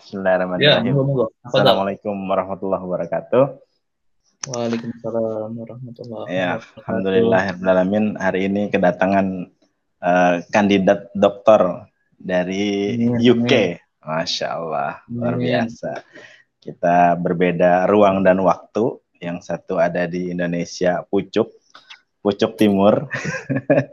[0.00, 0.96] Bismillahirrahmanirrahim.
[0.96, 3.44] Ya, Assalamualaikum warahmatullahi wabarakatuh.
[4.48, 6.78] Waalaikumsalam warahmatullahi ya, wabarakatuh.
[6.80, 9.52] Alhamdulillah alamin hari ini kedatangan
[10.00, 11.84] uh, kandidat doktor
[12.16, 13.76] dari UK.
[14.00, 16.00] Masya Allah, luar biasa.
[16.56, 18.96] Kita berbeda ruang dan waktu.
[19.20, 21.52] Yang satu ada di Indonesia, Pucuk,
[22.24, 23.04] Pucuk Timur.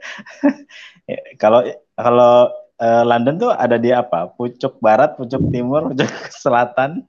[1.44, 1.68] kalau
[2.00, 2.48] kalau
[2.82, 4.30] uh, London tuh ada di apa?
[4.34, 6.10] Pucuk barat, pucuk timur, pucuk
[6.44, 7.06] selatan.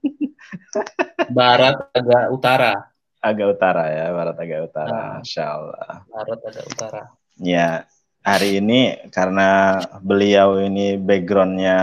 [1.29, 2.73] barat agak utara.
[3.19, 5.19] Agak utara ya, barat agak utara.
[5.19, 5.95] Nah, Allah.
[6.07, 7.01] Barat agak utara.
[7.39, 7.87] Ya,
[8.23, 11.77] hari ini karena beliau ini backgroundnya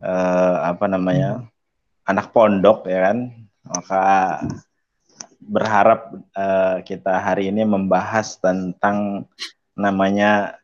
[0.00, 2.10] uh, apa namanya hmm.
[2.10, 3.18] anak pondok ya kan,
[3.64, 4.04] maka
[5.46, 9.28] berharap uh, kita hari ini membahas tentang
[9.78, 10.58] namanya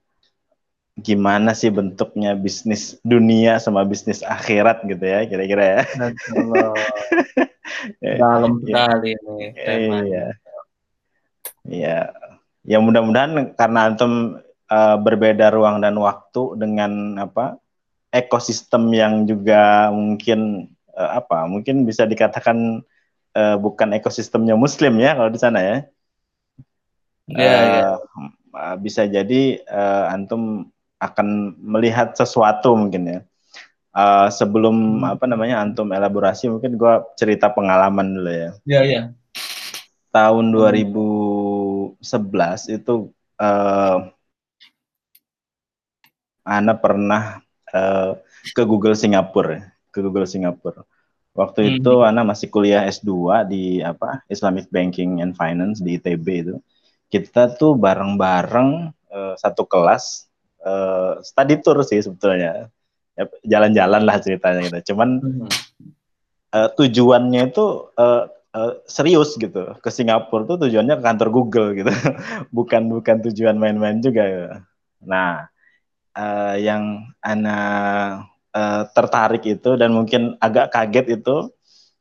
[1.01, 5.83] gimana sih bentuknya bisnis dunia sama bisnis akhirat gitu ya kira-kira ya.
[8.21, 8.67] Dalam ya.
[8.69, 9.47] sekali ini.
[9.57, 10.27] Iya.
[11.65, 11.99] Iya.
[12.63, 17.57] Ya mudah-mudahan karena antum uh, berbeda ruang dan waktu dengan apa
[18.13, 22.85] ekosistem yang juga mungkin uh, apa mungkin bisa dikatakan
[23.33, 25.77] uh, bukan ekosistemnya muslim ya kalau di sana ya.
[27.33, 27.49] Iya.
[27.57, 27.91] Uh, ya.
[28.77, 30.69] Bisa jadi uh, antum
[31.03, 33.21] akan melihat sesuatu mungkin ya.
[33.93, 35.19] Uh, sebelum hmm.
[35.19, 38.51] apa namanya antum elaborasi mungkin gue cerita pengalaman dulu ya.
[38.65, 39.03] Iya iya.
[40.15, 42.01] Tahun 2011
[42.73, 43.99] itu uh,
[46.43, 48.19] Ana pernah uh,
[48.57, 49.61] ke Google Singapura,
[49.93, 50.83] ke Google Singapura.
[51.33, 51.73] Waktu hmm.
[51.81, 53.13] itu Ana masih kuliah S2
[53.49, 56.57] di apa Islamic Banking and Finance di ITB itu.
[57.13, 60.32] Kita tuh bareng-bareng uh, satu kelas
[60.63, 62.71] uh, study tour sih sebetulnya.
[63.13, 64.95] Ya, jalan-jalan lah ceritanya gitu.
[64.95, 65.21] Cuman
[66.57, 68.25] uh, tujuannya itu uh,
[68.57, 69.77] uh, serius gitu.
[69.81, 71.93] Ke Singapura tuh tujuannya ke kantor Google gitu.
[72.57, 74.49] Bukan bukan tujuan main-main juga gitu.
[75.03, 75.51] nah
[76.15, 81.51] uh, yang anak uh, tertarik itu dan mungkin agak kaget itu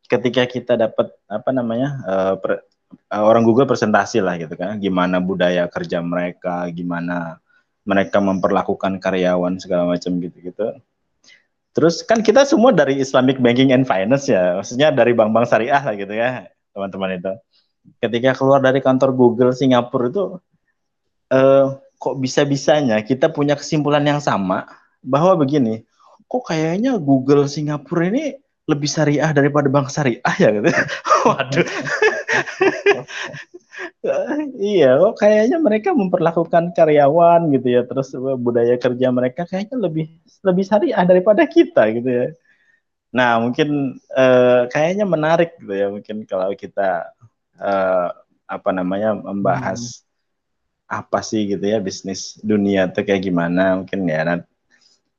[0.05, 2.67] ketika kita dapat apa namanya uh, per,
[3.09, 4.77] uh, orang Google presentasi lah gitu kan.
[4.77, 7.39] Gimana budaya kerja mereka gimana
[7.83, 10.77] mereka memperlakukan karyawan segala macam gitu-gitu.
[11.71, 15.95] Terus kan kita semua dari Islamic Banking and Finance ya, maksudnya dari bank-bank syariah lah
[15.95, 17.33] gitu ya, teman-teman itu.
[18.03, 20.25] Ketika keluar dari kantor Google Singapura itu,
[21.31, 21.65] eh,
[21.95, 24.67] kok bisa-bisanya kita punya kesimpulan yang sama
[24.99, 25.87] bahwa begini,
[26.27, 28.35] kok kayaknya Google Singapura ini
[28.69, 30.69] lebih syariah daripada bank syariah ya gitu.
[31.27, 31.65] Waduh.
[34.61, 40.09] iya, kok kayaknya mereka memperlakukan karyawan gitu ya, terus budaya kerja mereka kayaknya lebih
[40.45, 42.27] lebih syariah daripada kita gitu ya.
[43.11, 47.11] Nah, mungkin eh, kayaknya menarik gitu ya, mungkin kalau kita
[47.57, 48.07] eh,
[48.51, 51.01] apa namanya membahas hmm.
[51.01, 54.50] apa sih gitu ya bisnis dunia tuh kayak gimana, mungkin ya nanti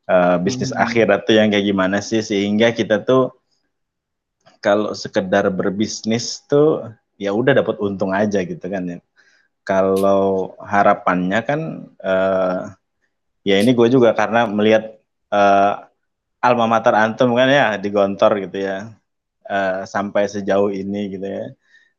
[0.09, 0.83] uh, bisnis hmm.
[0.83, 3.35] akhirat tuh yang kayak gimana sih sehingga kita tuh
[4.63, 6.87] kalau sekedar berbisnis tuh
[7.19, 8.99] ya udah dapat untung aja gitu kan ya.
[9.63, 11.61] Kalau harapannya kan
[12.03, 12.75] uh,
[13.47, 14.99] ya ini gue juga karena melihat
[15.31, 15.87] uh,
[16.43, 18.91] alma mater antum kan ya di Gontor gitu ya
[19.47, 21.45] uh, sampai sejauh ini gitu ya.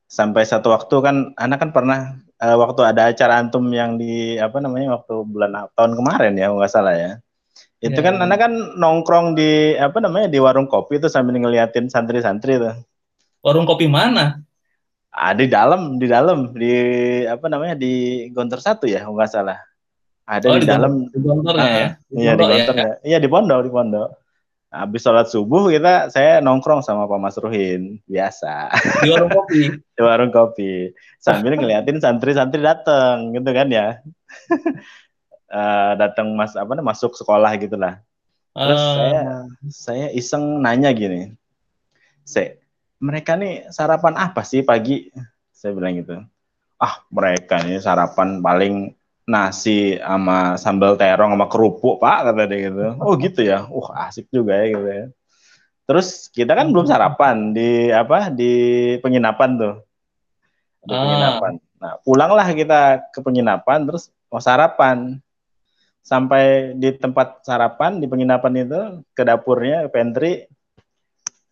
[0.08, 2.00] Sampai satu waktu kan anak kan pernah
[2.44, 6.72] uh, waktu ada acara antum yang di apa namanya waktu bulan tahun kemarin ya nggak
[6.72, 7.12] salah ya.
[7.84, 8.06] Itu yeah.
[8.06, 8.24] kan ya.
[8.24, 12.76] anak kan nongkrong di apa namanya di warung kopi itu sambil ngeliatin santri-santri tuh.
[13.44, 14.40] Warung kopi mana?
[15.14, 16.74] Ah, di dalam, di dalam, di
[17.30, 19.62] apa namanya di Gontor satu ya, nggak salah.
[20.26, 20.94] Ada oh, di, di dalam.
[21.12, 21.68] Di Gontor ya?
[21.68, 22.92] Ah, iya di Gontor ya.
[23.04, 24.10] Iya di Pondok, di Pondok.
[24.74, 28.74] Habis sholat subuh kita saya nongkrong sama Pak Mas Ruhin biasa.
[29.06, 29.70] Di warung kopi.
[29.96, 30.90] di warung kopi.
[31.22, 34.02] Sambil ngeliatin santri-santri datang gitu kan ya.
[35.54, 38.02] uh, datang mas apa nih masuk sekolah gitulah.
[38.58, 38.94] Terus uh.
[38.98, 39.22] saya
[39.70, 41.38] saya iseng nanya gini.
[42.26, 42.58] Saya
[42.98, 45.14] mereka nih sarapan apa sih pagi?
[45.54, 46.18] Saya bilang gitu.
[46.82, 48.92] Ah, mereka nih sarapan paling
[49.24, 52.82] nasi sama sambal terong sama kerupuk, Pak, kata dia gitu.
[53.00, 53.64] Oh, gitu ya.
[53.72, 55.06] Uh, asik juga ya gitu ya.
[55.84, 58.32] Terus kita kan belum sarapan di apa?
[58.32, 58.52] di
[59.00, 59.76] penginapan tuh.
[60.84, 61.00] Di ah.
[61.00, 61.52] penginapan.
[61.84, 65.20] Nah, pulanglah kita ke penginapan terus mau sarapan.
[66.04, 68.82] Sampai di tempat sarapan di penginapan itu
[69.16, 70.34] ke dapurnya, ke pantry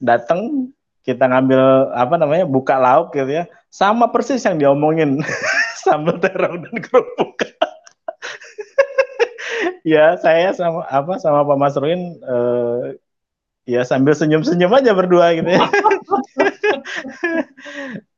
[0.01, 0.69] datang
[1.01, 5.18] kita ngambil apa namanya buka lauk gitu ya sama persis yang diomongin
[5.81, 7.42] sambal terong dan kerupuk
[9.94, 13.01] ya saya sama apa sama Pak Mas Ruin eh,
[13.65, 15.62] ya sambil senyum-senyum aja berdua gitu ya.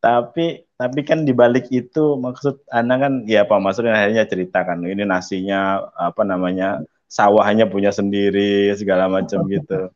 [0.04, 5.80] tapi tapi kan dibalik itu maksud Ana kan ya Pak Masrul akhirnya ceritakan ini nasinya
[5.96, 9.88] apa namanya sawahnya punya sendiri segala macam gitu.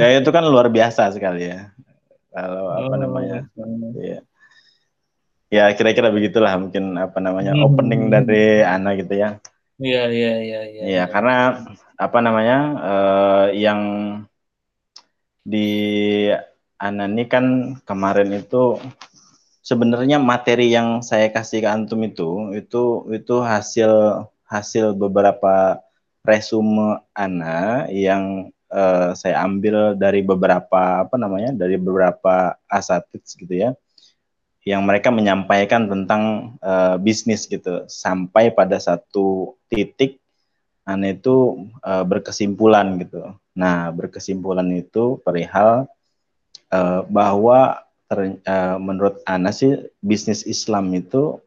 [0.00, 1.68] ya itu kan luar biasa sekali ya.
[2.32, 3.44] Kalau apa namanya?
[4.00, 4.24] Ya.
[5.52, 7.64] Ya kira-kira begitulah mungkin apa namanya hmm.
[7.68, 9.36] opening dari Ana gitu ya.
[9.76, 10.82] Iya iya iya iya.
[10.88, 11.66] Iya karena
[12.00, 13.80] apa namanya uh, yang
[15.44, 15.68] di
[16.78, 18.78] Ana ini kan kemarin itu
[19.66, 25.82] sebenarnya materi yang saya kasih ke antum itu itu itu hasil hasil beberapa
[26.22, 33.70] resume Ana yang uh, saya ambil dari beberapa apa namanya dari beberapa asatid gitu ya
[34.68, 37.88] yang mereka menyampaikan tentang uh, bisnis gitu.
[37.88, 40.20] Sampai pada satu titik
[40.84, 43.32] Ana itu uh, berkesimpulan gitu.
[43.52, 45.84] Nah, berkesimpulan itu perihal
[46.72, 51.40] uh, bahwa ter, uh, menurut Ana sih bisnis Islam itu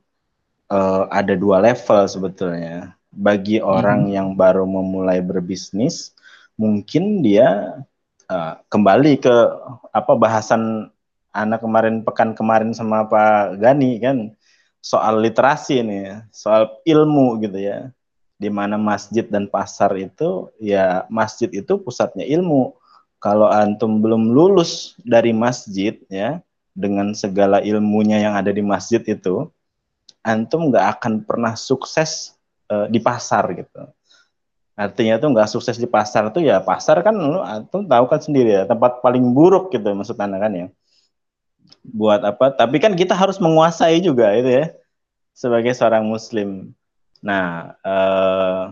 [0.70, 2.96] uh, ada dua level sebetulnya.
[3.12, 4.14] Bagi orang hmm.
[4.16, 6.16] yang baru memulai berbisnis,
[6.56, 7.82] mungkin dia
[8.32, 9.36] uh, kembali ke
[9.92, 10.88] apa bahasan
[11.32, 14.36] Ana kemarin pekan kemarin sama Pak Gani kan
[14.84, 17.92] soal literasi ini, soal ilmu gitu ya
[18.42, 22.74] di mana masjid dan pasar itu ya masjid itu pusatnya ilmu.
[23.22, 26.42] Kalau antum belum lulus dari masjid ya
[26.74, 29.46] dengan segala ilmunya yang ada di masjid itu,
[30.26, 32.34] antum nggak akan pernah sukses
[32.74, 33.86] uh, di pasar gitu.
[34.74, 38.58] Artinya tuh nggak sukses di pasar tuh ya pasar kan lu antum tahu kan sendiri
[38.58, 40.68] ya tempat paling buruk gitu maksud anda kan ya.
[41.86, 42.58] Buat apa?
[42.58, 44.66] Tapi kan kita harus menguasai juga itu ya
[45.38, 46.74] sebagai seorang muslim
[47.22, 48.64] Nah, eh,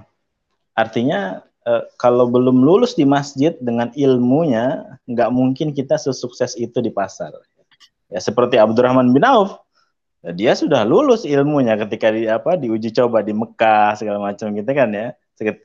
[0.73, 6.91] artinya eh, kalau belum lulus di masjid dengan ilmunya, nggak mungkin kita sesukses itu di
[6.94, 7.33] pasar.
[8.09, 9.61] Ya seperti Abdurrahman bin Auf,
[10.35, 14.89] dia sudah lulus ilmunya ketika di apa diuji coba di Mekah segala macam gitu kan
[14.91, 15.15] ya.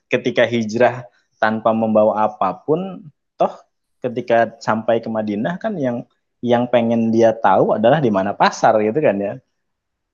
[0.07, 1.03] Ketika hijrah
[1.43, 3.03] tanpa membawa apa pun,
[3.35, 3.55] toh
[3.99, 6.07] ketika sampai ke Madinah kan yang
[6.45, 9.35] yang pengen dia tahu adalah di mana pasar gitu kan ya.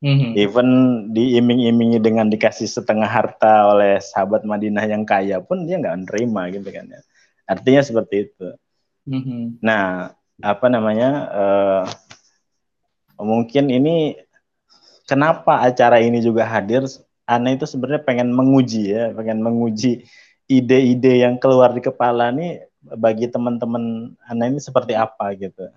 [0.00, 0.32] Mm-hmm.
[0.32, 0.68] Even
[1.12, 6.68] diiming-imingi dengan dikasih setengah harta oleh sahabat Madinah yang kaya pun dia nggak menerima gitu
[6.72, 7.00] kan ya.
[7.44, 8.48] Artinya seperti itu.
[9.04, 9.60] Mm-hmm.
[9.60, 11.10] Nah, apa namanya?
[11.28, 11.84] Uh,
[13.20, 14.16] mungkin ini
[15.04, 16.88] kenapa acara ini juga hadir?
[17.28, 20.08] Ana itu sebenarnya pengen menguji ya, pengen menguji
[20.50, 25.68] ide-ide yang keluar di kepala nih bagi teman-teman Ana ini seperti apa gitu.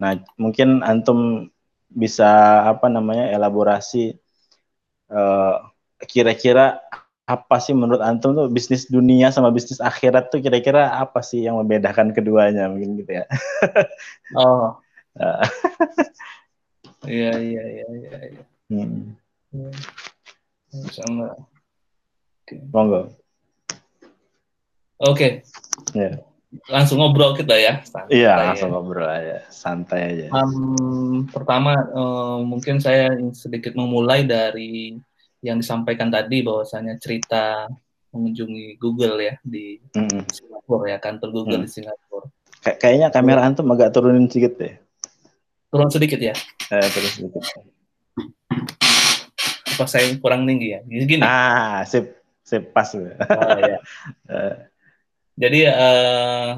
[0.00, 1.52] Nah, mungkin antum
[1.94, 2.26] bisa
[2.66, 4.18] apa namanya elaborasi
[5.08, 5.56] eh,
[6.10, 6.82] kira-kira
[7.24, 11.56] apa sih menurut antum tuh bisnis dunia sama bisnis akhirat tuh kira-kira apa sih yang
[11.56, 13.24] membedakan keduanya mungkin gitu ya
[14.44, 14.76] oh
[17.08, 18.44] iya iya iya iya ya.
[18.68, 19.16] hmm.
[22.68, 23.08] monggo
[25.00, 25.32] oke okay.
[25.96, 26.33] yeah
[26.70, 27.82] langsung ngobrol kita ya.
[28.10, 28.74] iya, langsung ya.
[28.74, 30.26] ngobrol aja, santai aja.
[30.32, 34.98] Um, pertama um, mungkin saya sedikit memulai dari
[35.44, 37.68] yang disampaikan tadi bahwasanya cerita
[38.14, 40.30] mengunjungi Google ya di mm.
[40.30, 41.64] Singapura ya kantor Google mm.
[41.66, 42.26] di Singapura.
[42.64, 44.74] Kay kayaknya kamera antum agak turunin sedikit deh.
[45.68, 46.34] Turun sedikit ya?
[46.70, 47.42] Eh, turun sedikit.
[49.74, 50.80] Apa saya kurang tinggi ya?
[50.86, 51.20] Gini.
[51.20, 52.88] Ah, sip, sip pas.
[52.94, 53.78] Oh, ya.
[55.34, 56.54] Jadi uh,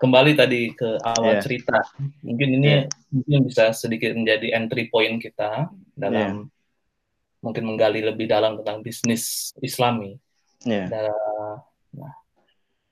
[0.00, 1.42] kembali tadi ke awal yeah.
[1.44, 1.78] cerita.
[2.24, 2.84] Mungkin ini yeah.
[3.12, 7.42] mungkin bisa sedikit menjadi entry point kita dalam yeah.
[7.44, 10.16] mungkin menggali lebih dalam tentang bisnis Islami.
[10.64, 10.88] Yeah.
[10.88, 11.12] Dan,
[11.92, 12.14] nah,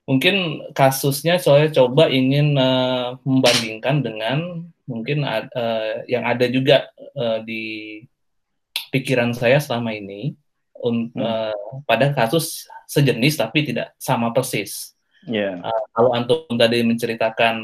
[0.05, 8.05] mungkin kasusnya saya coba ingin uh, membandingkan dengan mungkin uh, yang ada juga uh, di
[8.93, 10.37] pikiran saya selama ini
[10.77, 11.17] um, hmm.
[11.17, 11.57] uh,
[11.89, 14.93] pada kasus sejenis tapi tidak sama persis.
[15.27, 15.63] Yeah.
[15.63, 17.63] Uh, kalau antum tadi menceritakan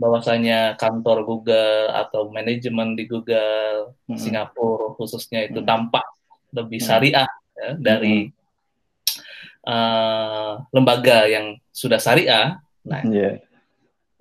[0.00, 4.20] bahwasanya kantor Google atau manajemen di Google mm -hmm.
[4.20, 5.70] Singapura khususnya itu mm -hmm.
[5.70, 6.06] tampak
[6.50, 9.68] lebih syariah ya, dari mm -hmm.
[9.68, 12.56] uh, lembaga yang sudah syariah.
[12.80, 13.36] Nah, yeah.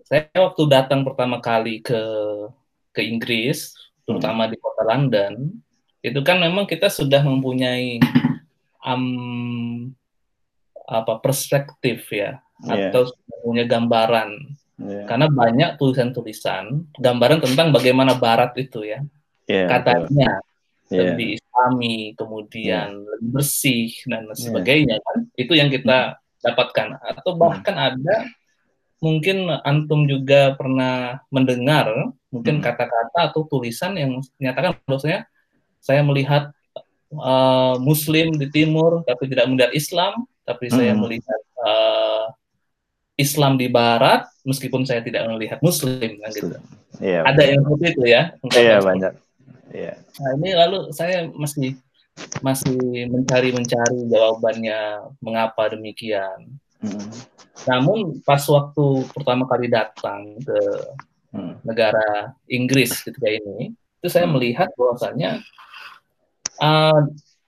[0.04, 2.02] saya waktu datang pertama kali ke
[2.92, 3.72] ke Inggris,
[4.04, 4.54] terutama mm -hmm.
[4.54, 5.34] di kota London,
[6.04, 8.04] itu kan memang kita sudah mempunyai
[8.84, 9.92] um,
[10.90, 12.90] apa perspektif ya yeah.
[12.90, 13.14] atau
[13.46, 14.58] punya gambaran.
[14.80, 15.06] Yeah.
[15.06, 19.04] Karena banyak tulisan-tulisan gambaran tentang bagaimana Barat itu ya.
[19.46, 20.40] Yeah, Katanya
[20.90, 21.14] yeah.
[21.14, 23.10] lebih Islami, kemudian yeah.
[23.16, 25.06] lebih bersih dan sebagainya yeah.
[25.06, 25.18] kan.
[25.38, 26.44] Itu yang kita hmm.
[26.44, 27.88] dapatkan atau bahkan hmm.
[27.94, 28.18] ada
[29.00, 31.88] mungkin antum juga pernah mendengar
[32.36, 33.28] mungkin kata-kata hmm.
[33.32, 35.24] atau tulisan yang menyatakan bahwasanya
[35.80, 36.52] saya melihat
[37.16, 40.76] uh, Muslim di timur tapi tidak melihat Islam, tapi hmm.
[40.76, 42.26] saya melihat uh,
[43.20, 46.56] Islam di Barat meskipun saya tidak melihat Muslim kan gitu.
[47.04, 48.22] Iya, Ada yang seperti itu ya?
[48.56, 49.14] Iya banyak.
[49.76, 49.94] Iya.
[50.00, 51.76] Nah ini lalu saya masih
[52.44, 56.60] masih mencari-mencari jawabannya mengapa demikian.
[56.80, 57.12] Hmm.
[57.68, 60.60] Namun pas waktu pertama kali datang ke
[61.36, 61.54] hmm.
[61.68, 64.34] negara Inggris ketika ini, itu saya hmm.
[64.36, 65.44] melihat bahwasannya
[66.64, 67.00] uh,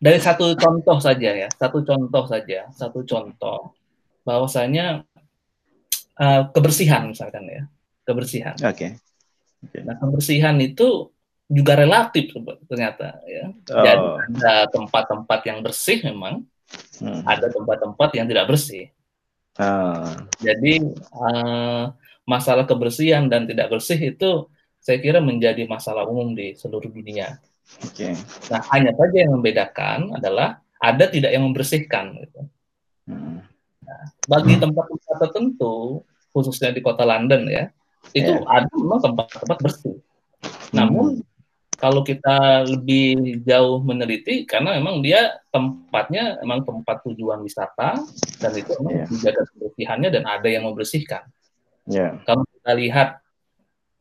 [0.01, 3.77] dari satu contoh saja ya, satu contoh saja, satu contoh
[4.25, 5.05] bahwasanya
[6.17, 7.61] uh, kebersihan misalkan ya,
[8.01, 8.57] kebersihan.
[8.65, 8.65] Oke.
[8.73, 8.91] Okay.
[9.69, 9.81] Okay.
[9.85, 11.13] Nah kebersihan itu
[11.45, 12.33] juga relatif
[12.65, 13.53] ternyata ya.
[13.69, 13.83] Oh.
[13.85, 14.01] Jadi
[14.41, 16.49] ada tempat-tempat yang bersih memang,
[16.97, 17.21] hmm.
[17.29, 18.89] ada tempat-tempat yang tidak bersih.
[19.61, 20.17] Uh.
[20.41, 20.81] Jadi
[21.13, 21.93] uh,
[22.25, 24.49] masalah kebersihan dan tidak bersih itu
[24.81, 27.37] saya kira menjadi masalah umum di seluruh dunia.
[27.91, 28.13] Okay.
[28.51, 32.17] Nah hanya saja yang membedakan adalah ada tidak yang membersihkan.
[32.17, 32.41] Gitu.
[33.05, 33.45] Hmm.
[33.85, 36.01] Nah, bagi tempat-tempat tertentu,
[36.33, 37.69] khususnya di kota London ya,
[38.17, 38.45] itu yeah.
[38.49, 39.97] ada memang tempat-tempat bersih.
[40.01, 40.73] Hmm.
[40.73, 41.05] Namun
[41.81, 47.97] kalau kita lebih jauh meneliti karena memang dia tempatnya memang tempat tujuan wisata
[48.37, 49.07] dan itu memang yeah.
[49.09, 51.25] dijaga kebersihannya dan ada yang membersihkan.
[51.89, 52.21] Yeah.
[52.25, 53.09] Kalau kita lihat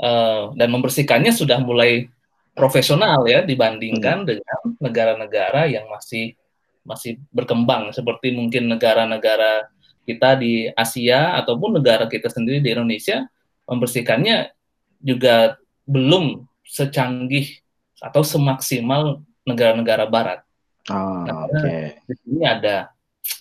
[0.00, 2.12] uh, dan membersihkannya sudah mulai
[2.54, 4.28] profesional ya dibandingkan hmm.
[4.28, 6.34] dengan negara-negara yang masih
[6.82, 9.68] masih berkembang seperti mungkin negara-negara
[10.08, 13.28] kita di Asia ataupun negara kita sendiri di Indonesia
[13.68, 14.50] membersihkannya
[14.98, 17.62] juga belum secanggih
[18.00, 20.40] atau semaksimal negara-negara Barat.
[20.88, 21.60] Oh, Oke.
[21.60, 21.82] Okay.
[22.08, 22.90] Di sini ada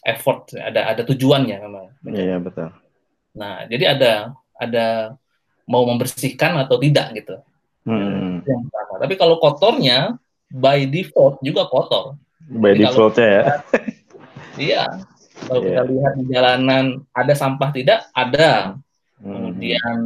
[0.04, 1.86] effort, ada ada tujuannya memang.
[2.06, 2.70] Iya yeah, betul.
[3.34, 4.14] Nah, jadi ada
[4.60, 4.88] ada
[5.70, 7.40] mau membersihkan atau tidak gitu.
[7.88, 8.44] Hmm.
[8.44, 8.94] Yang pertama.
[9.00, 10.20] Tapi kalau kotornya
[10.52, 12.18] by default juga kotor.
[12.50, 13.44] By default ya.
[14.60, 14.92] Iya.
[15.48, 15.72] Kalau yeah.
[15.72, 18.12] kita lihat di jalanan ada sampah tidak?
[18.12, 18.76] Ada.
[19.24, 19.56] Hmm.
[19.56, 19.98] Kemudian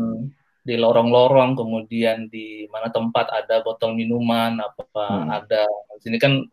[0.61, 5.27] di lorong-lorong, kemudian di mana tempat ada botol minuman, apa hmm.
[5.41, 6.45] ada di sini kan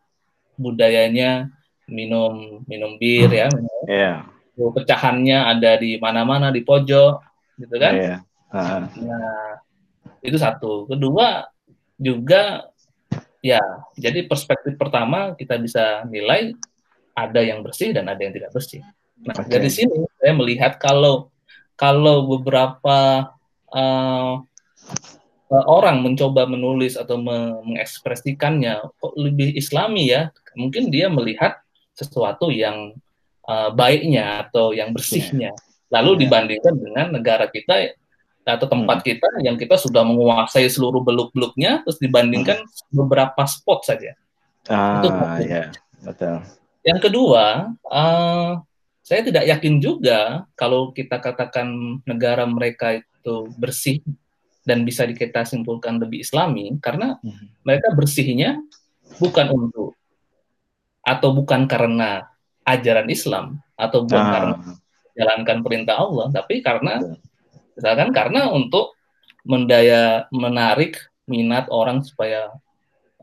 [0.57, 1.53] budayanya
[1.93, 3.85] minum minum bir ya, minum.
[3.85, 4.25] Yeah.
[4.57, 7.21] pecahannya ada di mana-mana di pojok,
[7.61, 7.93] gitu kan?
[8.01, 8.19] Yeah.
[8.49, 8.89] Uh.
[9.05, 9.61] Nah
[10.21, 10.89] itu satu.
[10.89, 11.49] Kedua
[12.01, 12.69] juga
[13.45, 13.61] ya,
[13.97, 16.57] jadi perspektif pertama kita bisa nilai
[17.13, 18.81] ada yang bersih dan ada yang tidak bersih.
[19.21, 19.53] Nah okay.
[19.53, 21.29] dari sini saya melihat kalau
[21.77, 23.29] kalau beberapa
[23.73, 24.35] uh,
[25.51, 31.59] orang mencoba menulis atau mengekspresikannya kok lebih islami ya mungkin dia melihat
[31.93, 32.95] sesuatu yang
[33.51, 35.51] uh, baiknya atau yang bersihnya
[35.91, 36.21] lalu yeah.
[36.23, 37.97] dibandingkan dengan negara kita
[38.57, 39.07] atau tempat hmm.
[39.07, 42.95] kita yang kita sudah menguasai seluruh beluk-beluknya terus dibandingkan hmm.
[42.95, 44.17] beberapa spot saja
[44.71, 45.65] ah, itu ya
[46.03, 46.37] betul
[46.83, 48.61] yang kedua uh,
[49.05, 54.01] saya tidak yakin juga kalau kita katakan negara mereka itu bersih
[54.65, 57.67] dan bisa kita simpulkan lebih islami karena hmm.
[57.67, 58.61] mereka bersihnya
[59.19, 59.99] bukan untuk
[61.01, 62.29] atau bukan karena
[62.63, 64.31] ajaran Islam atau bukan ah.
[64.31, 64.57] karena
[65.11, 67.03] menjalankan perintah Allah tapi karena
[67.81, 68.93] misalkan karena untuk
[69.49, 72.53] mendaya menarik minat orang supaya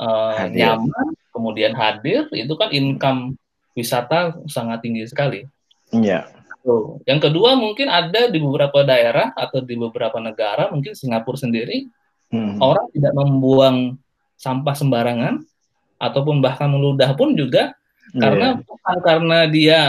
[0.01, 3.37] uh, nyaman kemudian hadir itu kan income
[3.77, 5.45] wisata sangat tinggi sekali.
[5.93, 6.33] Iya.
[6.65, 6.97] Tuh.
[7.05, 11.85] Yang kedua mungkin ada di beberapa daerah atau di beberapa negara, mungkin Singapura sendiri,
[12.33, 12.57] hmm.
[12.57, 14.01] orang tidak membuang
[14.33, 15.45] sampah sembarangan
[16.01, 17.73] ataupun bahkan meludah pun juga
[18.13, 18.21] yeah.
[18.21, 19.79] karena bukan karena dia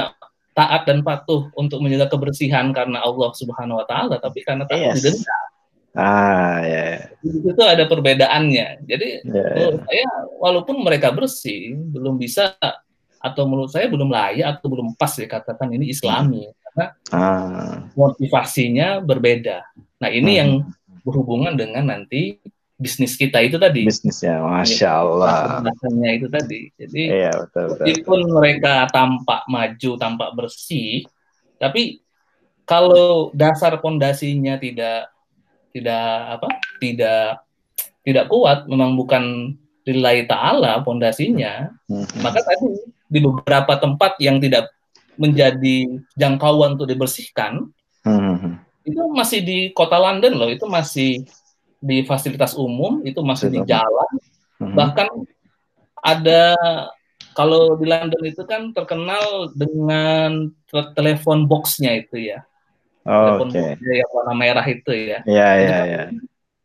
[0.58, 4.98] taat dan patuh untuk menjaga kebersihan karena Allah Subhanahu wa taala, tapi karena takut yes.
[4.98, 5.38] didenda.
[5.94, 7.06] Ah, ya.
[7.22, 7.46] Yeah.
[7.54, 8.82] Itu ada perbedaannya.
[8.82, 9.78] Jadi yeah, yeah.
[9.86, 10.06] saya
[10.42, 12.58] walaupun mereka bersih, belum bisa
[13.18, 17.86] atau menurut saya belum layak atau belum pas dikatakan ini Islami karena ah.
[17.94, 19.62] motivasinya berbeda.
[20.02, 20.40] Nah ini hmm.
[20.42, 20.50] yang
[21.06, 22.38] berhubungan dengan nanti
[22.78, 23.82] bisnis kita itu tadi.
[23.82, 25.66] Bisnisnya, masya Allah.
[25.66, 26.60] Bahasanya itu tadi.
[26.78, 27.84] Jadi iya, betul, betul.
[27.84, 31.02] meskipun mereka tampak maju, tampak bersih,
[31.58, 32.00] tapi
[32.62, 35.10] kalau dasar pondasinya tidak
[35.74, 37.42] tidak apa, tidak
[38.06, 39.52] tidak kuat, memang bukan
[39.84, 42.22] lillahi ta'ala pondasinya, hmm.
[42.22, 44.70] maka tadi di beberapa tempat yang tidak
[45.18, 47.68] menjadi jangkauan untuk dibersihkan,
[48.06, 48.60] hmm.
[48.86, 51.24] itu masih di kota London loh, itu masih
[51.78, 54.12] di fasilitas umum, itu masih di jalan,
[54.58, 54.74] hmm.
[54.74, 55.08] bahkan
[56.02, 56.54] ada
[57.38, 60.50] kalau di London itu kan terkenal dengan
[60.94, 62.42] telepon boxnya itu ya.
[63.06, 63.78] Oh, Oke.
[63.78, 64.02] Okay.
[64.02, 65.22] Yang warna merah itu ya.
[65.22, 66.02] Iya, iya, iya.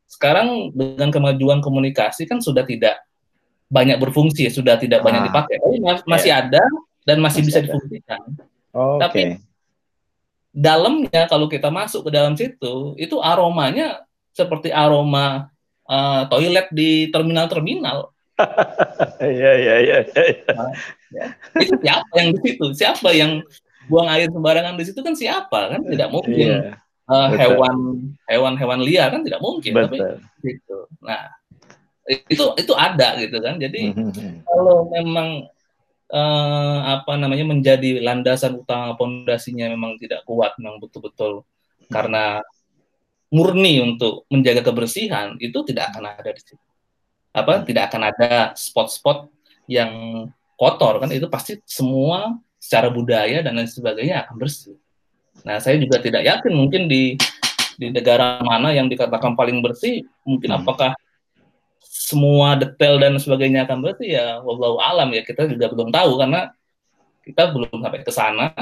[0.10, 3.06] Sekarang dengan kemajuan komunikasi kan sudah tidak
[3.70, 5.06] banyak berfungsi, sudah tidak ah.
[5.06, 5.56] banyak dipakai.
[5.62, 5.78] Tapi
[6.10, 6.42] masih yeah.
[6.42, 6.64] ada
[7.06, 7.66] dan masih, masih bisa ada.
[7.70, 8.22] difungsikan.
[8.74, 9.38] Oh, Tapi okay.
[10.50, 14.02] dalamnya kalau kita masuk ke dalam situ, itu aromanya
[14.34, 15.54] seperti aroma
[15.88, 18.10] uh, toilet di terminal-terminal.
[19.24, 19.98] Iya, iya, iya.
[20.58, 20.74] Nah,
[21.14, 21.26] ya.
[21.62, 22.66] Itu siapa yang di situ?
[22.76, 23.46] Siapa yang
[23.88, 25.82] buang air sembarangan di situ kan siapa kan?
[25.86, 26.50] Tidak mungkin.
[26.66, 26.82] Yeah.
[27.06, 27.76] Uh, hewan
[28.26, 30.24] hewan-hewan liar kan tidak mungkin Betul.
[30.24, 30.78] tapi gitu.
[31.04, 31.30] Nah,
[32.08, 34.44] itu itu ada gitu kan jadi mm-hmm.
[34.44, 35.48] kalau memang
[36.12, 41.48] uh, apa namanya menjadi landasan utama pondasinya memang tidak kuat memang betul-betul
[41.88, 42.44] karena
[43.34, 46.62] murni untuk menjaga kebersihan itu tidak akan ada di situ.
[47.34, 47.66] Apa?
[47.66, 49.26] Tidak akan ada spot-spot
[49.66, 51.10] yang kotor kan?
[51.10, 54.78] Itu pasti semua secara budaya dan lain sebagainya akan bersih.
[55.42, 57.18] Nah saya juga tidak yakin mungkin di
[57.74, 60.62] di negara mana yang dikatakan paling bersih mungkin hmm.
[60.62, 60.94] apakah
[61.82, 65.10] semua detail dan sebagainya akan berarti ya wallahu alam.
[65.10, 66.54] Ya kita juga belum tahu karena
[67.26, 68.54] kita belum sampai ke sana.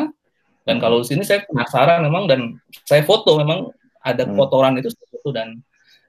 [0.64, 2.56] Dan kalau di sini saya penasaran memang dan
[2.88, 4.34] saya foto memang ada hmm.
[4.36, 5.62] kotoran itu itu dan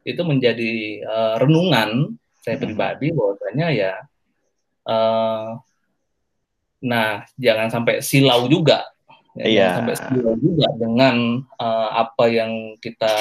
[0.02, 0.72] itu menjadi
[1.06, 2.64] uh, renungan saya hmm.
[2.66, 3.92] pribadi bahwasanya ya
[4.88, 5.60] uh,
[6.82, 8.82] nah jangan sampai silau juga
[9.38, 9.72] ya, yeah.
[9.78, 13.14] sampai silau juga dengan uh, apa yang kita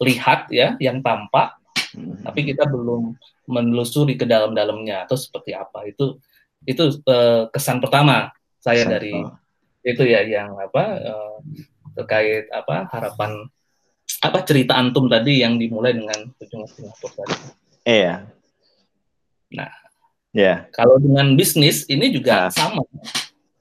[0.00, 1.60] lihat ya yang tampak
[1.92, 2.24] hmm.
[2.24, 3.12] tapi kita belum
[3.46, 6.16] menelusuri ke dalam-dalamnya atau seperti apa itu
[6.64, 9.14] itu uh, kesan pertama saya kesan dari
[9.86, 11.38] itu ya yang apa uh,
[11.94, 13.46] terkait apa harapan
[14.22, 17.36] apa cerita antum tadi yang dimulai dengan ujung Singapura tadi.
[17.86, 18.14] Iya.
[19.54, 19.72] Nah,
[20.32, 20.42] ya.
[20.44, 20.58] Yeah.
[20.72, 22.52] Kalau dengan bisnis ini juga nah.
[22.52, 22.82] sama.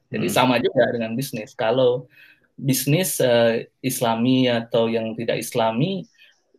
[0.10, 0.36] Jadi hmm.
[0.36, 1.52] sama juga dengan bisnis.
[1.54, 2.08] Kalau
[2.56, 6.08] bisnis uh, Islami atau yang tidak Islami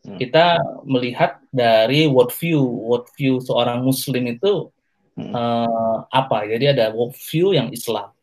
[0.07, 0.23] Hmm.
[0.23, 4.71] kita melihat dari worldview worldview seorang muslim itu
[5.19, 5.35] hmm.
[5.35, 8.15] uh, apa jadi ada worldview yang Islam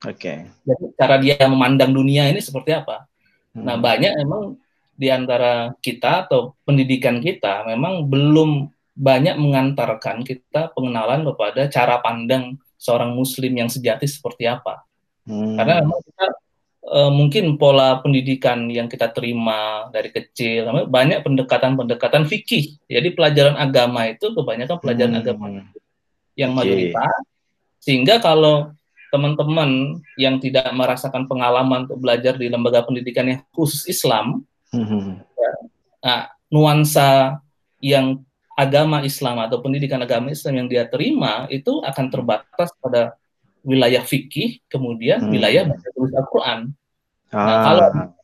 [0.00, 0.48] oke okay.
[0.64, 3.04] jadi cara dia memandang dunia ini seperti apa
[3.52, 3.68] hmm.
[3.68, 4.56] nah banyak memang
[4.96, 12.56] di antara kita atau pendidikan kita memang belum banyak mengantarkan kita pengenalan kepada cara pandang
[12.80, 14.84] seorang muslim yang sejati seperti apa
[15.28, 15.60] hmm.
[15.60, 16.26] karena memang kita
[16.86, 22.78] uh, mungkin pola pendidikan yang kita terima dari kecil banyak pendekatan-pendekatan fikih.
[22.86, 25.22] Jadi pelajaran agama itu kebanyakan pelajaran hmm.
[25.22, 25.46] agama
[26.38, 27.16] yang mayoritas.
[27.82, 28.74] Sehingga kalau
[29.10, 35.22] teman-teman yang tidak merasakan pengalaman untuk belajar di lembaga pendidikan yang khusus Islam, hmm.
[35.22, 35.50] ya,
[36.02, 37.38] nah, nuansa
[37.82, 38.22] yang
[38.56, 43.14] agama Islam atau pendidikan agama Islam yang dia terima itu akan terbatas pada
[43.66, 45.30] wilayah fikih, kemudian hmm.
[45.34, 46.60] wilayah baca tulis Al-Quran.
[47.30, 47.44] Nah, ah.
[47.44, 47.82] Nah, kalau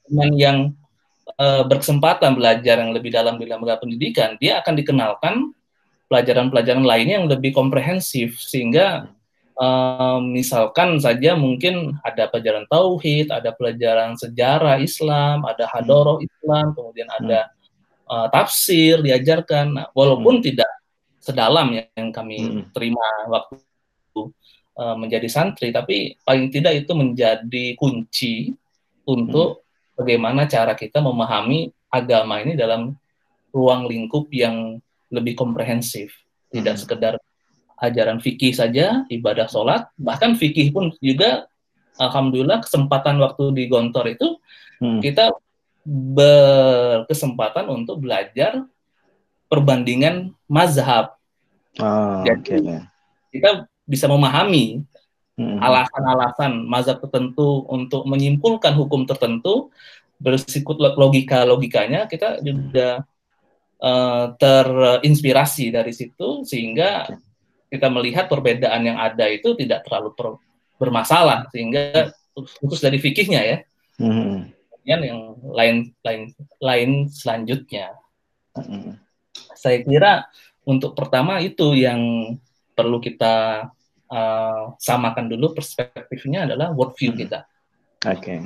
[0.09, 0.59] teman yang
[1.37, 5.35] uh, berkesempatan belajar yang lebih dalam di lembaga pendidikan, dia akan dikenalkan
[6.07, 9.11] pelajaran-pelajaran lainnya yang lebih komprehensif, sehingga
[9.57, 16.27] uh, misalkan saja mungkin ada pelajaran tauhid, ada pelajaran sejarah Islam, ada hadoroh hmm.
[16.29, 17.51] Islam, kemudian ada
[18.09, 20.45] uh, tafsir diajarkan, nah, walaupun hmm.
[20.45, 20.71] tidak
[21.23, 22.63] sedalam yang kami hmm.
[22.75, 23.59] terima waktu
[24.77, 28.53] uh, menjadi santri, tapi paling tidak itu menjadi kunci
[29.07, 30.03] untuk hmm.
[30.03, 32.97] bagaimana cara kita memahami agama ini dalam
[33.53, 34.81] ruang lingkup yang
[35.13, 36.17] lebih komprehensif,
[36.49, 36.83] tidak hmm.
[36.83, 37.15] sekedar
[37.83, 41.51] ajaran fikih saja, ibadah sholat, bahkan fikih pun juga,
[41.99, 44.39] alhamdulillah kesempatan waktu di Gontor itu
[44.79, 45.03] hmm.
[45.03, 45.35] kita
[45.83, 48.63] berkesempatan untuk belajar
[49.51, 51.19] perbandingan mazhab.
[51.83, 52.81] Oh, Jadi okay.
[53.35, 54.87] kita bisa memahami
[55.35, 55.59] hmm.
[55.59, 59.75] alasan-alasan mazhab tertentu untuk menyimpulkan hukum tertentu
[60.23, 63.03] bersikut logika-logikanya kita juga
[63.83, 67.11] uh, terinspirasi dari situ sehingga
[67.73, 70.37] kita melihat perbedaan yang ada itu tidak terlalu per,
[70.77, 73.57] bermasalah sehingga khusus dari fikihnya ya
[73.97, 74.53] hmm.
[74.85, 76.23] yang lain lain
[76.61, 77.97] lain selanjutnya
[78.53, 79.01] hmm.
[79.57, 80.29] saya kira
[80.69, 82.35] untuk pertama itu yang
[82.73, 83.69] perlu kita
[84.09, 87.45] uh, samakan dulu perspektifnya adalah worldview kita.
[88.07, 88.19] Oke.
[88.19, 88.39] Okay.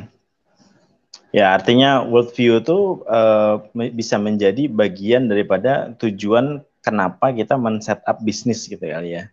[1.35, 3.61] Ya, artinya worldview itu uh,
[3.93, 9.27] bisa menjadi bagian daripada tujuan kenapa kita men-set up bisnis gitu kali ya.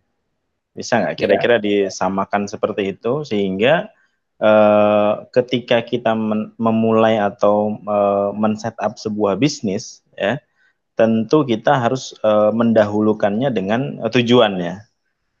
[0.74, 3.94] Bisa nggak kira-kira disamakan seperti itu sehingga
[4.42, 6.18] uh, ketika kita
[6.58, 10.42] memulai atau uh, men-set up sebuah bisnis ya,
[10.98, 14.82] tentu kita harus uh, mendahulukannya dengan uh, tujuannya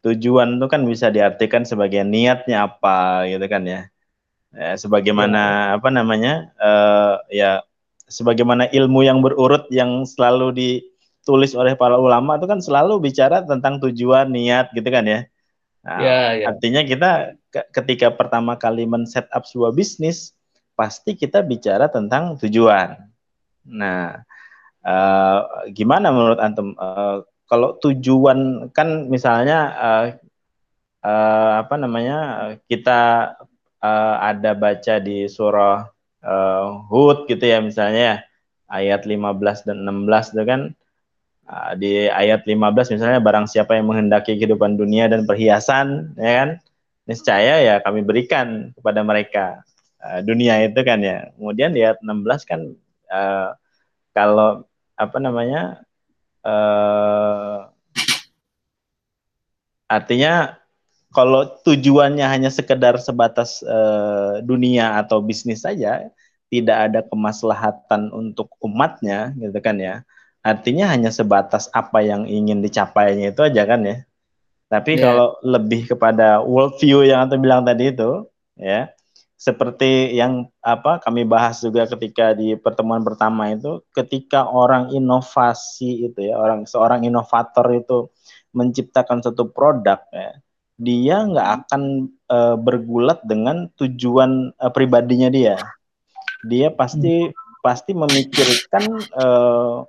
[0.04, 3.80] tujuan itu kan bisa diartikan sebagai niatnya apa gitu kan ya.
[4.54, 5.42] Ya, sebagaimana
[5.74, 5.82] ya.
[5.82, 7.66] apa namanya uh, ya
[8.06, 10.54] sebagaimana ilmu yang berurut yang selalu
[11.24, 15.24] ditulis oleh para ulama itu kan selalu bicara tentang tujuan niat gitu kan ya.
[15.80, 16.44] Nah, ya, ya.
[16.52, 17.10] Artinya kita
[17.72, 20.36] ketika pertama kali men-set up sebuah bisnis
[20.76, 23.08] pasti kita bicara tentang tujuan.
[23.64, 24.20] Nah,
[24.84, 30.04] uh, gimana menurut antum uh, kalau tujuan kan misalnya uh,
[31.00, 32.18] uh, apa namanya
[32.68, 33.32] kita
[33.80, 35.88] uh, ada baca di surah
[36.20, 38.28] uh, Hud gitu ya misalnya
[38.68, 40.60] ayat 15 dan 16 itu kan
[41.76, 46.50] di ayat 15 misalnya barang siapa yang menghendaki kehidupan dunia dan perhiasan ya kan
[47.04, 49.60] niscaya ya kami berikan kepada mereka
[50.04, 51.32] uh, dunia itu kan ya.
[51.36, 52.60] Kemudian di ayat 16 kan
[53.12, 53.48] uh,
[54.12, 55.84] kalau apa namanya
[56.44, 57.68] uh,
[59.88, 60.60] artinya
[61.14, 66.10] kalau tujuannya hanya sekedar sebatas uh, dunia atau bisnis saja,
[66.50, 70.02] tidak ada kemaslahatan untuk umatnya, gitu kan ya.
[70.44, 73.96] Artinya hanya sebatas apa yang ingin dicapainya itu aja kan ya.
[74.68, 75.02] Tapi yeah.
[75.08, 78.28] kalau lebih kepada world view yang anda bilang tadi itu,
[78.60, 78.92] ya,
[79.40, 86.28] seperti yang apa kami bahas juga ketika di pertemuan pertama itu, ketika orang inovasi itu
[86.28, 88.12] ya, orang seorang inovator itu
[88.52, 90.36] menciptakan satu produk ya,
[90.76, 95.56] dia nggak akan uh, bergulat dengan tujuan uh, pribadinya dia.
[96.44, 97.64] Dia pasti hmm.
[97.64, 98.84] pasti memikirkan
[99.16, 99.88] uh,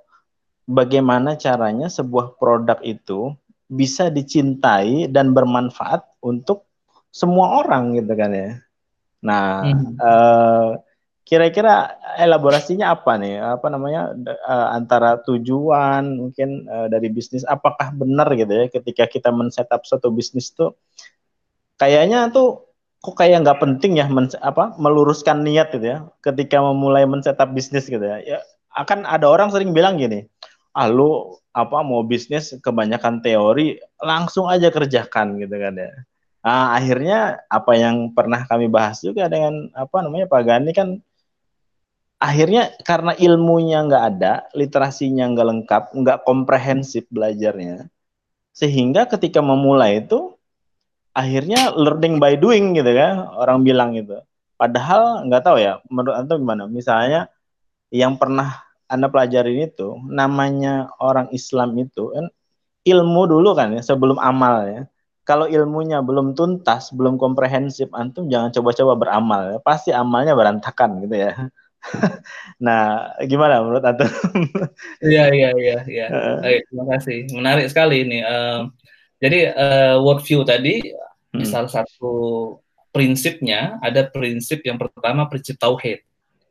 [0.66, 3.32] bagaimana caranya sebuah produk itu
[3.66, 6.66] bisa dicintai dan bermanfaat untuk
[7.10, 8.50] semua orang gitu kan ya.
[9.24, 9.96] Nah, hmm.
[9.98, 10.70] uh,
[11.26, 13.42] kira-kira elaborasinya apa nih?
[13.42, 14.14] Apa namanya
[14.46, 20.12] uh, antara tujuan mungkin uh, dari bisnis apakah benar gitu ya ketika kita men-setup suatu
[20.14, 20.78] bisnis tuh
[21.80, 22.70] kayaknya tuh
[23.02, 27.90] kok kayak nggak penting ya men, apa meluruskan niat gitu ya ketika memulai men-setup bisnis
[27.90, 28.22] gitu ya.
[28.22, 28.38] Ya
[28.76, 30.28] akan ada orang sering bilang gini,
[30.76, 35.92] "Ah lu apa mau bisnis kebanyakan teori, langsung aja kerjakan gitu kan ya."
[36.46, 40.88] Nah, akhirnya apa yang pernah kami bahas juga dengan apa namanya Pak Gani kan
[42.22, 47.88] akhirnya karena ilmunya nggak ada, literasinya nggak lengkap, nggak komprehensif belajarnya,
[48.56, 50.32] sehingga ketika memulai itu
[51.16, 54.20] akhirnya learning by doing gitu kan, orang bilang gitu.
[54.56, 56.64] Padahal nggak tahu ya, menurut anda gimana?
[56.68, 57.28] Misalnya
[57.92, 62.26] yang pernah anda pelajari itu, namanya orang Islam itu kan
[62.86, 64.82] ilmu dulu kan ya, sebelum amal ya.
[65.26, 69.40] Kalau ilmunya belum tuntas, belum komprehensif, antum jangan coba-coba beramal.
[69.50, 69.58] Ya.
[69.58, 71.50] Pasti amalnya berantakan gitu ya.
[72.66, 74.06] nah, gimana menurut Antum?
[75.04, 76.06] Iya, iya, iya, iya.
[76.44, 77.18] Baik, terima kasih.
[77.34, 78.18] Menarik sekali ini.
[78.22, 78.70] Uh,
[79.18, 80.92] jadi uh, worldview tadi
[81.34, 81.46] hmm.
[81.46, 82.12] salah satu
[82.92, 86.04] prinsipnya ada prinsip yang pertama prinsip tauhid.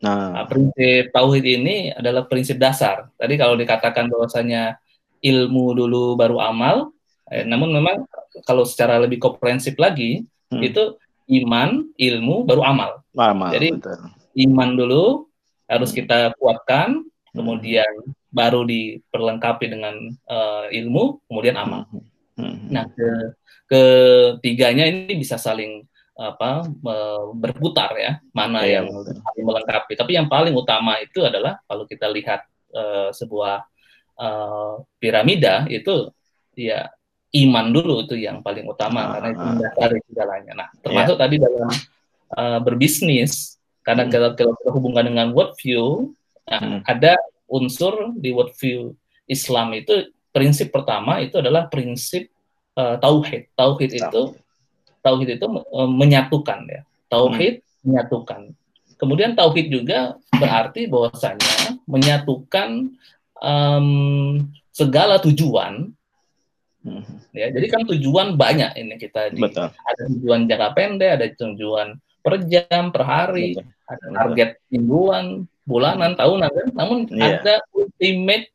[0.05, 0.37] Nah.
[0.37, 3.09] nah, prinsip tauhid ini adalah prinsip dasar.
[3.17, 4.77] Tadi kalau dikatakan bahwasanya
[5.25, 6.93] ilmu dulu baru amal,
[7.33, 8.05] eh, namun memang
[8.45, 10.21] kalau secara lebih komprehensif lagi
[10.53, 10.61] hmm.
[10.61, 10.93] itu
[11.41, 13.01] iman, ilmu baru amal.
[13.17, 15.31] amal Jadi betul iman dulu
[15.65, 15.97] harus hmm.
[16.03, 17.89] kita kuatkan, kemudian
[18.29, 19.95] baru diperlengkapi dengan
[20.27, 21.87] uh, ilmu, kemudian amal.
[22.35, 22.67] Hmm.
[22.67, 23.11] Nah, ke
[23.65, 26.63] ketiganya ini bisa saling apa
[27.35, 28.87] berputar ya mana ya, yang
[29.35, 33.67] melengkapi tapi yang paling utama itu adalah kalau kita lihat uh, sebuah
[34.15, 36.07] uh, piramida itu
[36.55, 36.87] ya
[37.35, 41.23] iman dulu itu yang paling utama ah, karena itu mendasari segalanya nah termasuk yeah.
[41.27, 41.67] tadi dalam
[42.31, 44.11] uh, berbisnis karena hmm.
[44.11, 46.09] kalau kita hubungkan dengan worldview,
[46.49, 46.79] nah, hmm.
[46.89, 47.13] ada
[47.45, 48.97] unsur di worldview
[49.29, 52.33] Islam itu prinsip pertama itu adalah prinsip
[52.73, 53.53] uh, tauhid.
[53.53, 54.33] Tauhid itu
[55.05, 56.81] tauhid itu uh, menyatukan ya.
[57.05, 57.85] Tauhid hmm.
[57.85, 58.41] menyatukan.
[58.97, 62.89] Kemudian tauhid juga berarti bahwasanya menyatukan
[63.37, 63.87] um,
[64.73, 65.93] segala tujuan
[66.83, 67.31] hmm.
[67.31, 69.71] ya jadi kan tujuan banyak ini kita di, Betul.
[69.71, 76.17] ada tujuan jangka pendek ada tujuan per jam per hari Betul ada target mingguan, bulanan,
[76.17, 76.67] tahunan kan.
[76.73, 77.37] Namun yeah.
[77.39, 78.49] ada ultimate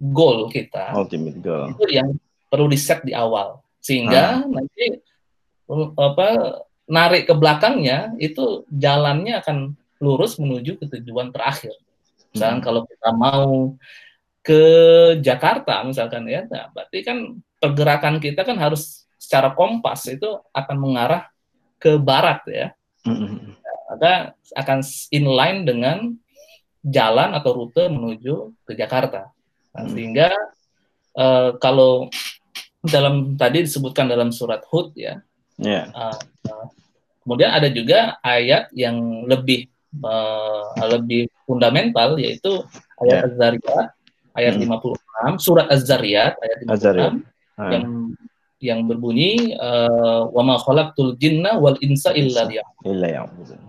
[0.00, 0.96] goal kita.
[0.96, 1.76] Ultimate goal.
[1.76, 2.16] Itu yang
[2.48, 4.52] perlu di set di awal sehingga hmm.
[4.52, 4.84] nanti
[5.94, 6.28] apa
[6.90, 11.76] narik ke belakangnya itu jalannya akan lurus menuju ke tujuan terakhir.
[12.34, 12.66] Misalkan hmm.
[12.66, 13.74] kalau kita mau
[14.40, 14.62] ke
[15.20, 17.18] Jakarta misalkan ya, nah, berarti kan
[17.60, 21.28] pergerakan kita kan harus secara kompas itu akan mengarah
[21.76, 22.68] ke barat ya.
[23.04, 24.78] Hmm maka akan
[25.10, 25.98] inline dengan
[26.86, 29.34] jalan atau rute menuju ke Jakarta.
[29.74, 29.90] Nah, hmm.
[29.90, 30.30] Sehingga
[31.18, 32.06] uh, kalau
[32.86, 35.18] dalam tadi disebutkan dalam surat Hud ya,
[35.60, 35.84] yeah.
[35.92, 36.10] Ya.
[36.10, 36.16] uh,
[36.48, 36.66] uh,
[37.24, 39.68] kemudian ada juga ayat yang lebih
[40.02, 42.64] uh, lebih fundamental yaitu
[43.04, 43.26] ayat yeah.
[43.28, 43.86] Az-Zariyat
[44.34, 44.72] ayat hmm.
[45.36, 47.12] 56 surat Az-Zariyat ayat 56 Az-Zariyat.
[47.60, 47.70] Hmm.
[47.70, 47.86] yang
[48.60, 53.60] yang berbunyi uh, wa ma khalaqtul jinna wal insa illa liya'budun.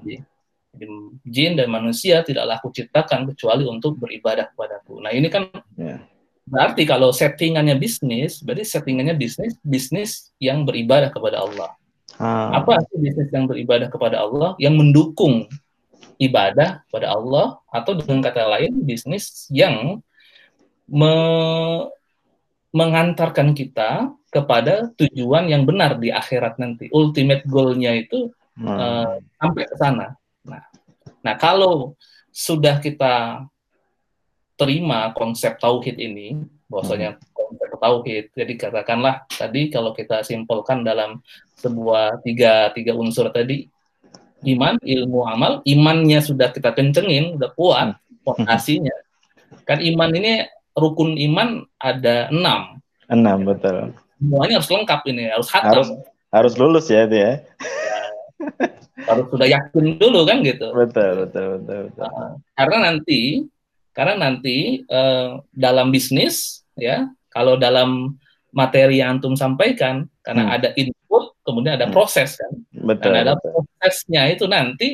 [1.27, 4.99] Jin dan manusia tidaklah aku ciptakan kecuali untuk beribadah kepadaku.
[5.03, 5.47] Nah, ini kan
[5.79, 6.03] yeah.
[6.43, 11.71] berarti kalau settingannya bisnis, berarti settingannya bisnis bisnis yang beribadah kepada Allah.
[12.21, 12.53] Hmm.
[12.53, 15.49] Apa sih bisnis yang beribadah kepada Allah yang mendukung
[16.21, 20.05] ibadah kepada Allah atau dengan kata lain bisnis yang
[20.85, 21.13] me
[22.71, 26.87] mengantarkan kita kepada tujuan yang benar di akhirat nanti.
[26.93, 28.63] Ultimate goal-nya itu hmm.
[28.63, 30.15] uh, sampai ke sana.
[30.47, 30.63] Nah,
[31.19, 31.99] nah kalau
[32.31, 33.43] sudah kita
[34.55, 36.39] terima konsep tauhid ini,
[36.71, 37.30] bahwasanya hmm.
[37.81, 41.25] Tauhid, jadi katakanlah tadi kalau kita simpulkan dalam
[41.57, 43.65] sebuah tiga tiga unsur tadi,
[44.45, 48.21] iman, ilmu, amal, imannya sudah kita kencengin, udah kuat hmm.
[48.25, 48.93] fondasinya.
[49.65, 50.45] Kan iman ini
[50.77, 52.81] rukun iman ada enam.
[53.09, 53.91] Enam betul.
[54.21, 55.73] Semuanya harus lengkap ini, harus hatam.
[55.73, 55.89] Harus,
[56.29, 57.31] harus lulus ya itu ya.
[57.33, 57.35] ya.
[59.09, 60.69] harus sudah yakin dulu kan gitu.
[60.71, 61.79] Betul betul betul.
[61.89, 62.05] betul.
[62.05, 63.21] Nah, karena nanti,
[63.91, 68.19] karena nanti uh, dalam bisnis ya, kalau dalam
[68.51, 70.55] materi yang antum sampaikan, karena hmm.
[70.59, 71.95] ada input, kemudian ada hmm.
[71.95, 72.51] proses kan.
[72.75, 73.15] Betul.
[73.15, 73.63] Dan ada betul.
[73.63, 74.89] prosesnya itu nanti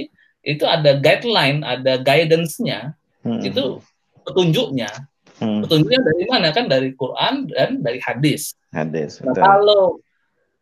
[0.48, 2.96] itu ada guideline, ada guidance-nya,
[3.26, 3.42] hmm.
[3.44, 3.82] itu
[4.24, 4.88] petunjuknya.
[5.38, 5.62] Hmm.
[5.66, 8.56] Petunjuknya dari mana kan dari Quran dan dari hadis.
[8.72, 9.20] Hadis.
[9.22, 10.00] Nah, kalau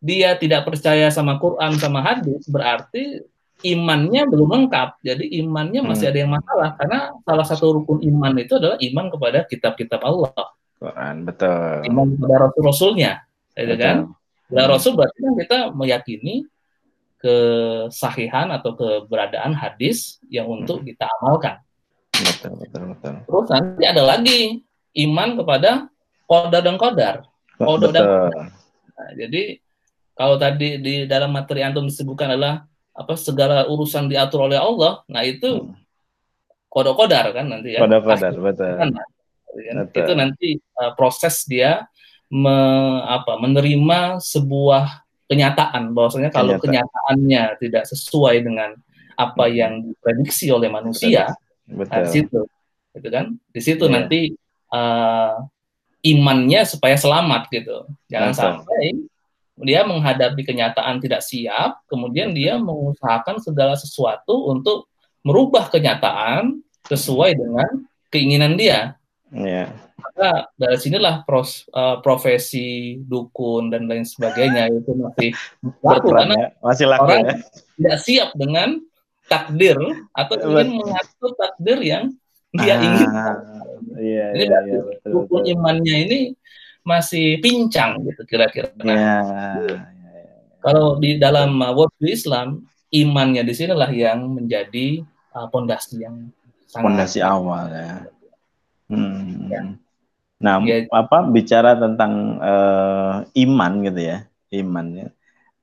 [0.03, 3.23] dia tidak percaya sama Quran sama hadis berarti
[3.63, 5.01] imannya belum lengkap.
[5.05, 6.11] Jadi imannya masih hmm.
[6.13, 10.33] ada yang masalah karena salah satu rukun iman itu adalah iman kepada kitab-kitab Allah.
[10.75, 11.87] Quran, betul.
[11.87, 13.11] Iman kepada rasul-rasulnya,
[13.55, 13.97] gitu kan?
[14.51, 14.71] Dan hmm.
[14.71, 16.35] rasul berarti kan kita meyakini
[17.17, 20.93] kesahihan atau keberadaan hadis yang untuk hmm.
[20.93, 21.55] kita amalkan.
[22.13, 23.13] Betul, betul, betul.
[23.25, 24.39] Terus nanti ada lagi
[25.01, 25.89] iman kepada
[26.29, 27.15] kodar dan kodar.
[27.57, 28.45] Kodar dan kodar.
[28.95, 29.59] Nah, jadi
[30.15, 32.63] kalau tadi di dalam materi antum disebutkan adalah
[32.95, 35.75] apa segala urusan diatur oleh Allah, nah itu hmm.
[36.71, 37.83] kodar kan nanti ya.
[37.83, 38.71] Kodar kodar, betul.
[38.79, 38.89] Kan,
[39.87, 39.99] betul.
[40.03, 41.87] Itu nanti uh, proses dia
[42.27, 42.57] me,
[43.07, 46.85] apa, menerima sebuah kenyataan bahwasanya kalau Kenyataan.
[46.85, 48.77] kenyataannya tidak sesuai dengan
[49.15, 49.55] apa hmm.
[49.55, 51.33] yang diprediksi oleh manusia,
[51.65, 51.89] Betul.
[51.89, 52.39] Nah, di situ,
[52.93, 53.25] gitu kan?
[53.49, 53.93] Di situ yeah.
[53.97, 54.19] nanti
[54.69, 55.33] uh,
[56.05, 57.89] imannya supaya selamat gitu.
[58.09, 58.41] Jangan Betul.
[58.41, 58.83] sampai
[59.65, 64.91] dia menghadapi kenyataan tidak siap, kemudian dia mengusahakan segala sesuatu untuk
[65.25, 68.99] merubah kenyataan sesuai dengan keinginan dia.
[69.33, 69.73] Yeah.
[69.97, 75.31] Maka dari sinilah pros, uh, profesi dukun dan lain sebagainya itu masih
[75.81, 76.49] laku karena ya.
[76.61, 77.35] masih laku orang ya.
[77.73, 78.69] tidak siap dengan
[79.25, 79.77] takdir
[80.13, 82.03] atau ingin mengatur takdir yang
[82.53, 83.09] dia ah, ingin.
[83.95, 85.53] Iya, ini iya, iya, betul, hukum betul.
[85.57, 86.19] imannya ini
[86.85, 88.69] masih pincang gitu kira-kira.
[88.79, 90.35] Nah, iya, iya, iya.
[90.61, 95.01] Kalau di dalam uh, world Islam imannya di sinilah yang menjadi
[95.33, 96.15] uh, pondasi uh, yang
[96.71, 98.05] pondasi awal ya.
[98.91, 99.49] Hmm.
[99.49, 99.61] ya.
[100.35, 100.85] Nah, ya.
[100.91, 104.17] apa bicara tentang uh, iman gitu ya,
[104.61, 105.07] iman ya.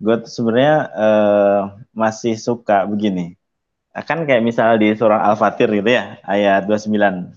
[0.02, 1.60] Gue sebenarnya uh,
[1.94, 3.38] masih suka begini
[3.92, 7.36] kan kayak misalnya di surah Al-Fatir gitu ya, ayat 29.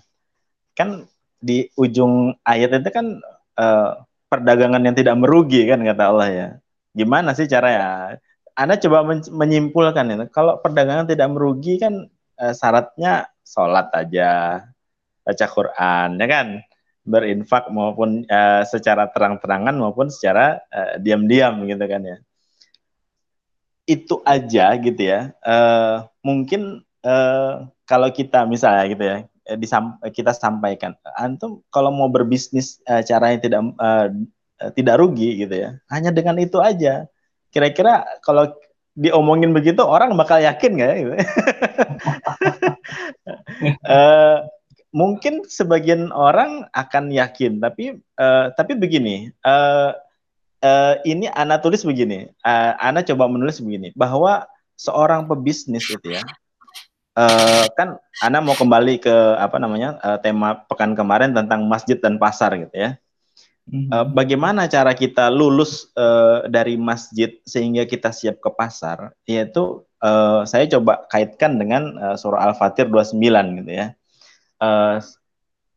[0.71, 1.04] Kan
[1.43, 3.19] di ujung ayat itu kan
[3.60, 4.00] uh,
[4.32, 6.48] perdagangan yang tidak merugi kan kata Allah ya.
[6.95, 8.15] Gimana sih caranya?
[8.56, 9.04] Anda coba
[9.36, 10.26] menyimpulkan itu.
[10.32, 12.08] Kalau perdagangan tidak merugi kan
[12.39, 14.63] uh, syaratnya sholat aja,
[15.26, 16.48] baca Quran, ya kan?
[17.06, 22.18] Berinfak maupun uh, secara terang-terangan maupun secara uh, diam-diam gitu kan ya.
[23.86, 25.34] Itu aja gitu ya.
[25.42, 29.18] Uh, mungkin uh, kalau kita misalnya gitu ya
[29.62, 34.10] disam kita sampaikan antum kalau mau berbisnis uh, caranya tidak uh,
[34.74, 35.78] tidak rugi gitu ya.
[35.94, 37.06] Hanya dengan itu aja.
[37.54, 38.50] Kira-kira kalau
[38.96, 41.06] diomongin begitu orang bakal yakin nggak ya
[43.84, 44.40] uh,
[44.96, 49.92] mungkin sebagian orang akan yakin tapi uh, tapi begini uh,
[50.66, 56.24] uh, ini Ana tulis begini, uh, Ana coba menulis begini, bahwa seorang pebisnis itu ya,
[57.18, 62.18] uh, kan Ana mau kembali ke apa namanya uh, tema pekan kemarin tentang masjid dan
[62.18, 62.98] pasar gitu ya.
[63.66, 69.18] Uh, bagaimana cara kita lulus uh, dari masjid sehingga kita siap ke pasar?
[69.26, 73.18] Yaitu uh, saya coba kaitkan dengan uh, surah Al-Fatir 29
[73.66, 73.98] gitu ya.
[74.60, 75.00] Uh,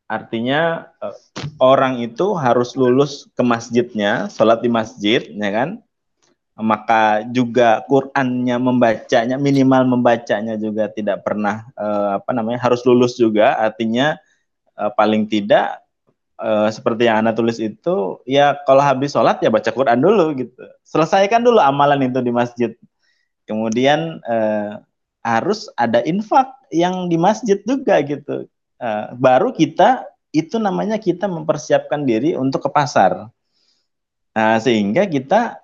[0.09, 1.13] Artinya uh,
[1.61, 5.85] orang itu harus lulus ke masjidnya, sholat di masjid, ya kan?
[6.59, 13.55] maka juga Qurannya membacanya minimal membacanya juga tidak pernah uh, apa namanya harus lulus juga.
[13.55, 14.19] Artinya
[14.75, 15.79] uh, paling tidak
[16.35, 20.67] uh, seperti yang Anda tulis itu ya kalau habis sholat ya baca Quran dulu gitu.
[20.83, 22.75] Selesaikan dulu amalan itu di masjid.
[23.47, 24.83] Kemudian uh,
[25.23, 28.51] harus ada infak yang di masjid juga gitu
[28.83, 33.31] uh, baru kita itu namanya kita mempersiapkan diri untuk ke pasar
[34.35, 35.61] nah, sehingga kita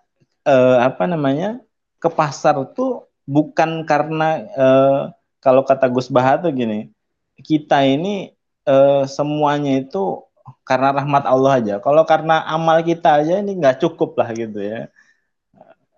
[0.47, 1.61] uh, apa namanya
[1.99, 5.01] ke pasar tuh bukan karena uh,
[5.41, 6.93] kalau kata Gus Baha tuh gini
[7.41, 8.33] kita ini
[8.69, 10.23] uh, semuanya itu
[10.65, 11.75] karena rahmat Allah aja.
[11.81, 14.89] Kalau karena amal kita aja ini nggak cukup lah gitu ya.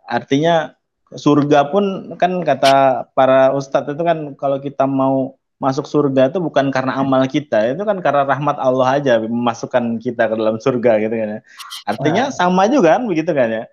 [0.07, 0.75] Artinya
[1.15, 6.69] surga pun kan kata para ustadz itu kan kalau kita mau masuk surga itu bukan
[6.69, 11.15] karena amal kita, itu kan karena rahmat Allah aja memasukkan kita ke dalam surga gitu
[11.17, 11.41] kan ya.
[11.89, 12.35] Artinya nah.
[12.35, 13.65] sama juga kan begitu kan ya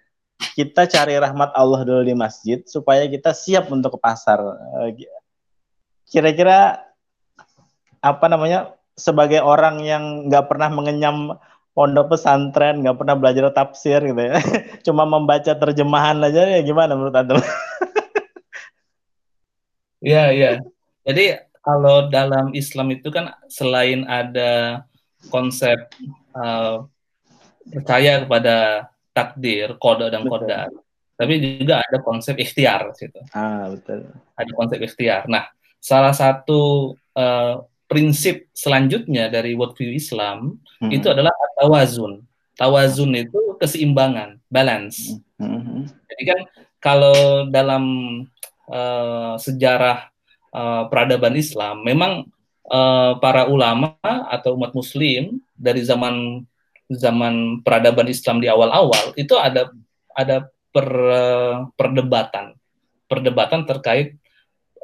[0.52, 4.40] kita cari rahmat Allah dulu di masjid supaya kita siap untuk ke pasar.
[4.84, 5.08] Eh,
[6.10, 6.84] kira-kira
[8.04, 11.40] apa namanya sebagai orang yang nggak pernah mengenyam
[11.74, 14.38] pondok pesantren, nggak pernah belajar tafsir gitu ya,
[14.86, 17.40] cuma membaca terjemahan aja ya gimana menurut anda?
[20.04, 20.52] Iya iya.
[21.08, 21.32] Jadi
[21.64, 24.84] kalau dalam Islam itu kan selain ada
[25.32, 25.90] konsep
[26.36, 26.84] uh,
[27.72, 30.70] percaya kepada takdir, kode dan kodar.
[31.16, 33.16] Tapi juga ada konsep ikhtiar situ.
[33.32, 34.12] Ah, betul.
[34.36, 35.24] Ada konsep ikhtiar.
[35.32, 35.48] Nah,
[35.80, 40.92] salah satu uh, prinsip selanjutnya dari worldview Islam hmm.
[40.92, 42.26] itu adalah tawazun.
[42.60, 45.16] Tawazun itu keseimbangan, balance.
[45.40, 45.88] Hmm.
[46.12, 46.40] Jadi kan
[46.84, 47.84] kalau dalam
[48.68, 50.13] uh, sejarah
[50.54, 52.30] uh, peradaban Islam, memang
[52.70, 53.98] uh, para ulama
[54.30, 56.46] atau umat Muslim dari zaman
[56.92, 59.72] zaman peradaban Islam di awal-awal itu ada
[60.14, 60.88] ada per,
[61.74, 62.54] perdebatan
[63.10, 64.20] perdebatan terkait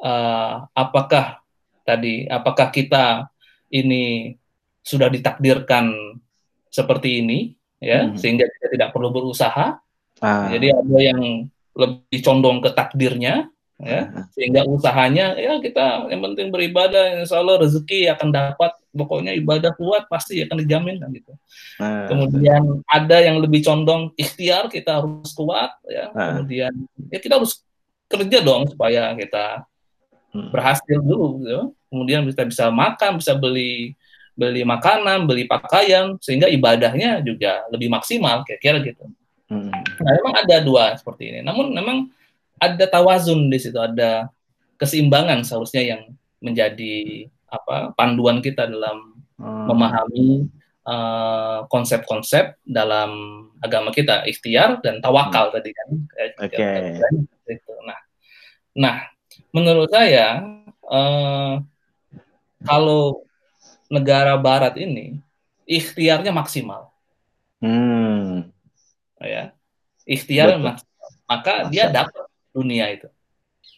[0.01, 1.43] uh, apakah
[1.85, 3.29] tadi apakah kita
[3.69, 4.33] ini
[4.81, 5.93] sudah ditakdirkan
[6.69, 7.39] seperti ini
[7.81, 8.17] ya hmm.
[8.17, 9.77] sehingga kita tidak perlu berusaha
[10.21, 10.47] ah.
[10.49, 13.49] jadi ada yang lebih condong ke takdirnya
[13.79, 19.71] ya sehingga usahanya ya kita yang penting beribadah insya Allah rezeki akan dapat pokoknya ibadah
[19.79, 21.31] kuat pasti akan dijamin kan gitu
[21.79, 26.43] nah, kemudian ada yang lebih condong ikhtiar kita harus kuat ya nah.
[26.43, 26.75] kemudian
[27.07, 27.63] ya kita harus
[28.11, 29.63] kerja dong supaya kita
[30.35, 30.51] hmm.
[30.51, 31.63] berhasil dulu gitu.
[31.87, 33.95] kemudian kita bisa makan bisa beli
[34.35, 39.07] beli makanan beli pakaian sehingga ibadahnya juga lebih maksimal kira-kira gitu
[39.47, 39.71] hmm.
[40.03, 42.11] nah memang ada dua seperti ini namun memang
[42.59, 44.29] ada tawazun di situ, ada
[44.79, 46.01] keseimbangan seharusnya yang
[46.39, 49.65] menjadi apa panduan kita dalam hmm.
[49.67, 50.47] memahami
[50.85, 53.11] uh, konsep-konsep dalam
[53.59, 55.55] agama kita, ikhtiar dan tawakal hmm.
[55.57, 55.89] tadi kan.
[56.45, 56.55] Oke.
[56.55, 57.57] Okay.
[57.83, 57.99] Nah,
[58.77, 58.95] nah
[59.51, 60.45] menurut saya
[60.85, 61.59] uh,
[62.63, 63.25] kalau
[63.89, 65.19] negara Barat ini
[65.65, 66.93] ikhtiarnya maksimal.
[67.59, 68.47] Hmm.
[69.19, 69.51] Ya,
[70.07, 70.87] ikhtiar maksimal.
[71.29, 71.69] Maka Masa.
[71.69, 72.28] dia dapat
[72.59, 73.07] dunia itu.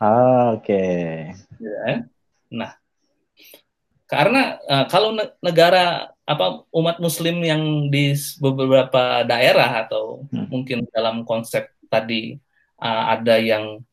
[0.01, 0.73] Ah, Oke.
[0.73, 1.05] Okay.
[1.61, 2.09] Ya.
[2.49, 2.71] Nah,
[4.09, 5.13] karena uh, kalau
[5.45, 10.47] negara apa umat Muslim yang di beberapa daerah atau hmm.
[10.49, 12.41] mungkin dalam konsep tadi
[12.81, 13.85] uh, ada yang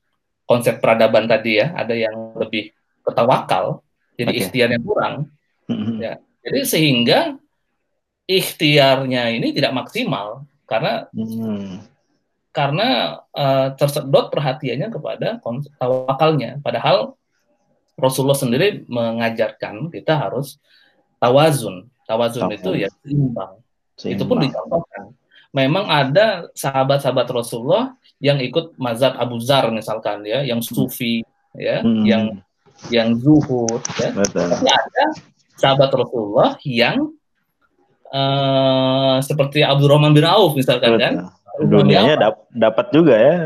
[0.49, 2.73] konsep peradaban tadi ya, ada yang lebih
[3.05, 3.85] ketawakal,
[4.17, 4.41] jadi okay.
[4.41, 5.29] ikhtiarnya kurang.
[5.69, 6.01] Hmm.
[6.01, 6.17] Ya.
[6.41, 7.37] Jadi sehingga
[8.25, 11.98] ikhtiarnya ini tidak maksimal karena hmm
[12.59, 15.39] karena uh, tersedot perhatiannya kepada
[15.79, 16.59] tawakalnya.
[16.59, 17.15] Padahal
[17.95, 20.59] Rasulullah sendiri mengajarkan kita harus
[21.23, 21.87] tawazun.
[22.03, 22.59] Tawazun Tawazun.
[22.59, 23.63] itu ya seimbang.
[24.03, 25.15] Itu pun dicontohkan.
[25.55, 31.23] Memang ada sahabat-sahabat Rasulullah yang ikut mazhab Abu Zar misalkan ya, yang sufi
[31.55, 32.03] ya, hmm.
[32.03, 32.23] yang
[32.91, 34.11] yang zuhud ya.
[34.19, 34.51] Betul.
[34.51, 35.05] Tapi ada
[35.55, 37.15] sahabat Rasulullah yang
[38.11, 41.07] uh, seperti Abdurrahman bin Auf misalkan kan, Betul.
[41.07, 43.37] kan dunianya dap dapat juga ya.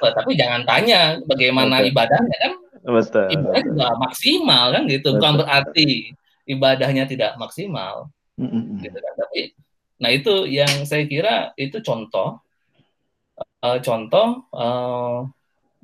[0.00, 1.90] Tapi jangan tanya bagaimana Betul.
[1.92, 2.52] ibadahnya kan.
[2.82, 3.26] Betul.
[3.30, 5.08] Ibadah juga maksimal kan gitu.
[5.12, 5.16] Betul.
[5.20, 5.88] Bukan berarti
[6.48, 8.10] ibadahnya tidak maksimal.
[8.40, 8.80] Mm.
[8.80, 9.14] Gitu kan.
[9.18, 9.40] Tapi
[10.02, 12.42] nah itu yang saya kira itu contoh
[13.62, 15.30] uh, contoh uh,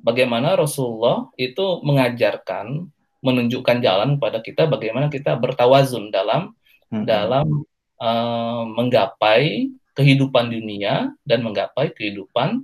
[0.03, 6.55] bagaimana Rasulullah itu mengajarkan menunjukkan jalan pada kita bagaimana kita bertawazun dalam
[6.87, 7.03] hmm.
[7.03, 7.67] dalam
[7.99, 12.63] uh, menggapai kehidupan dunia dan menggapai kehidupan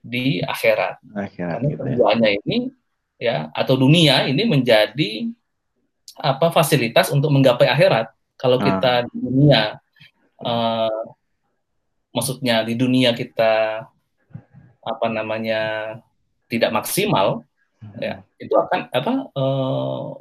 [0.00, 0.96] di akhirat.
[1.12, 2.30] akhirat Karena gitu ya.
[2.40, 2.58] ini
[3.20, 5.28] ya atau dunia ini menjadi
[6.16, 8.08] apa fasilitas untuk menggapai akhirat.
[8.40, 8.64] Kalau ah.
[8.64, 9.76] kita di dunia
[10.40, 11.04] uh,
[12.16, 13.84] maksudnya di dunia kita
[14.82, 15.60] apa namanya
[16.48, 17.46] tidak maksimal
[17.98, 20.18] ya itu akan apa uh,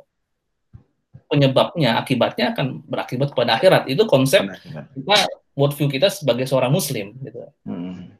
[1.31, 4.45] penyebabnya akibatnya akan berakibat pada akhirat itu konsep
[4.93, 5.17] kita
[5.57, 7.47] worldview kita sebagai seorang muslim gitu.
[7.67, 8.15] Hmm.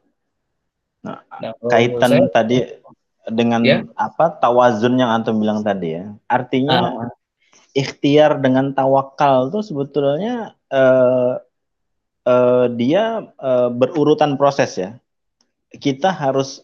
[1.02, 2.58] Nah, nah kaitan saya, tadi
[3.26, 3.82] dengan ya?
[3.98, 7.10] apa tawazun yang antum bilang tadi ya artinya uh,
[7.74, 11.42] ikhtiar dengan tawakal itu sebetulnya uh,
[12.26, 14.90] uh, dia uh, berurutan proses ya
[15.74, 16.62] kita harus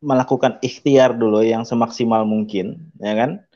[0.00, 3.46] melakukan ikhtiar dulu yang semaksimal mungkin ya kan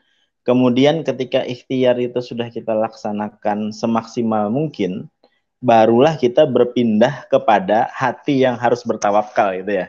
[0.40, 5.12] Kemudian ketika ikhtiar itu sudah kita laksanakan semaksimal mungkin,
[5.60, 9.86] barulah kita berpindah kepada hati yang harus bertawakal gitu ya.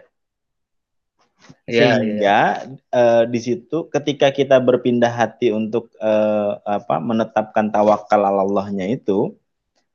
[1.65, 2.69] Ya, Sehingga ya.
[2.93, 9.33] Uh, di situ ketika kita berpindah hati untuk uh, apa menetapkan tawakal Allahnya itu,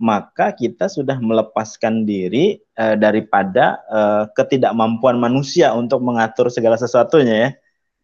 [0.01, 7.51] maka kita sudah melepaskan diri uh, daripada uh, ketidakmampuan manusia untuk mengatur segala sesuatunya ya.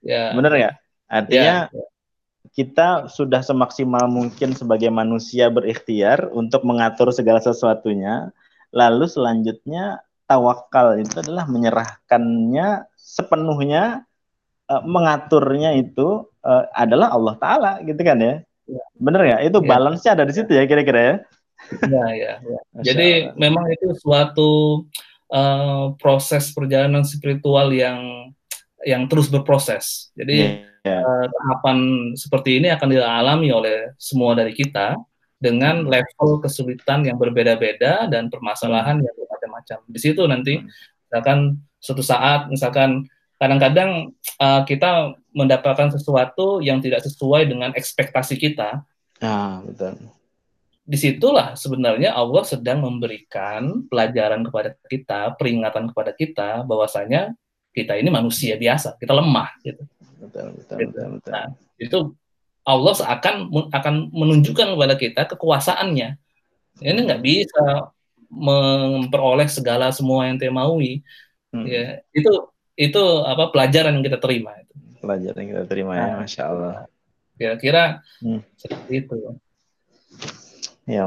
[0.03, 0.25] Ya.
[0.39, 0.75] Benar nggak?
[1.11, 1.92] Artinya ya, ya
[2.53, 8.29] kita sudah semaksimal mungkin sebagai manusia berikhtiar untuk mengatur segala sesuatunya.
[8.77, 14.05] Lalu selanjutnya tawakal itu adalah menyerahkannya sepenuhnya
[14.69, 18.45] uh, mengaturnya itu uh, adalah Allah Taala gitu kan ya.
[18.69, 18.85] ya.
[19.01, 19.37] Bener ya?
[19.41, 19.69] Itu ya.
[19.73, 21.17] balance-nya ada di situ ya kira-kira ya.
[21.89, 22.61] Ya, ya, ya.
[22.93, 24.85] Jadi memang itu suatu
[25.33, 28.29] uh, proses perjalanan spiritual yang
[28.85, 30.13] yang terus berproses.
[30.13, 31.03] Jadi yeah yeah.
[31.03, 31.79] uh, tahapan
[32.19, 34.99] seperti ini akan dialami oleh semua dari kita
[35.43, 39.79] dengan level kesulitan yang berbeda-beda dan permasalahan yang bermacam-macam.
[39.91, 40.63] Di situ nanti
[41.11, 43.11] misalkan suatu saat misalkan
[43.43, 48.87] kadang-kadang uh, kita mendapatkan sesuatu yang tidak sesuai dengan ekspektasi kita.
[49.19, 49.99] Ah, betul.
[50.83, 57.35] Di situlah sebenarnya Allah sedang memberikan pelajaran kepada kita, peringatan kepada kita bahwasanya
[57.75, 59.83] kita ini manusia biasa, kita lemah gitu
[60.23, 60.91] betul, betul, gitu.
[60.95, 61.33] betul, betul.
[61.35, 61.47] Nah,
[61.77, 61.99] itu
[62.63, 63.35] Allah akan
[63.75, 66.09] akan menunjukkan kepada kita kekuasaannya.
[66.79, 67.91] Ini nggak bisa
[68.31, 71.03] memperoleh segala semua yang dia maui.
[71.53, 71.67] Hmm.
[71.69, 72.49] Ya, itu
[72.79, 74.75] itu apa pelajaran yang kita terima itu.
[75.03, 76.75] Pelajaran yang kita terima ya, nah, ya, masya Allah.
[77.37, 77.83] Kira-kira
[78.23, 78.41] hmm.
[78.57, 79.19] seperti itu.
[80.87, 81.07] Ya.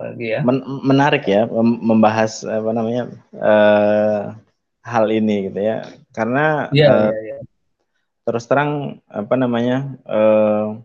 [0.00, 0.40] Lagi ya.
[0.40, 3.04] Men menarik ya membahas apa namanya
[3.36, 4.32] uh,
[4.80, 5.84] hal ini gitu ya,
[6.16, 7.36] karena ya, uh, ya, ya
[8.24, 10.80] terus terang apa namanya uh,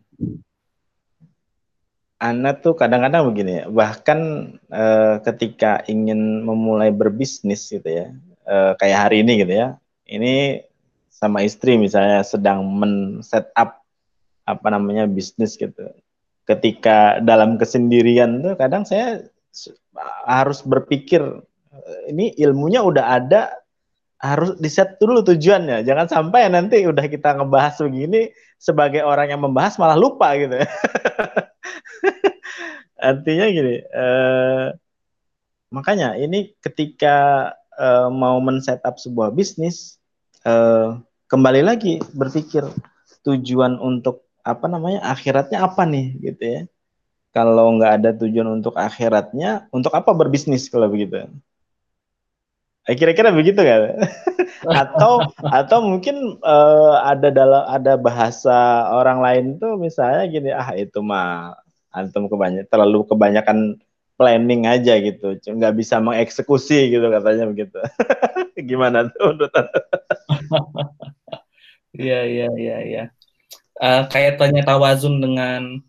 [2.20, 4.20] Anda tuh kadang-kadang begini ya bahkan
[4.68, 8.12] uh, ketika ingin memulai berbisnis gitu ya
[8.44, 9.68] uh, kayak hari ini gitu ya
[10.04, 10.64] ini
[11.08, 13.20] sama istri misalnya sedang men
[13.60, 13.84] up
[14.48, 15.92] apa namanya bisnis gitu.
[16.48, 19.28] Ketika dalam kesendirian tuh kadang saya
[20.26, 21.22] harus berpikir
[22.10, 23.59] ini ilmunya udah ada
[24.20, 25.88] harus di set dulu tujuannya.
[25.88, 30.60] Jangan sampai nanti udah kita ngebahas begini sebagai orang yang membahas malah lupa gitu.
[33.00, 34.66] Artinya gini, eh,
[35.72, 37.50] makanya ini ketika
[37.80, 39.96] eh, mau men-setup sebuah bisnis,
[40.44, 41.00] eh,
[41.32, 42.68] kembali lagi berpikir
[43.24, 46.62] tujuan untuk apa namanya akhiratnya apa nih gitu ya.
[47.32, 51.30] Kalau nggak ada tujuan untuk akhiratnya, untuk apa berbisnis kalau begitu?
[52.90, 54.02] Eh, kira-kira begitu kan?
[54.82, 60.98] atau atau mungkin uh, ada dalam ada bahasa orang lain tuh misalnya gini ah itu
[61.00, 61.54] mah
[61.94, 63.78] antum kebanyak terlalu kebanyakan
[64.18, 67.78] planning aja gitu, nggak bisa mengeksekusi gitu katanya begitu.
[68.70, 69.54] Gimana tuh menurut
[71.96, 73.04] Iya iya iya iya.
[73.80, 75.80] Uh, kaitannya tawazun dengan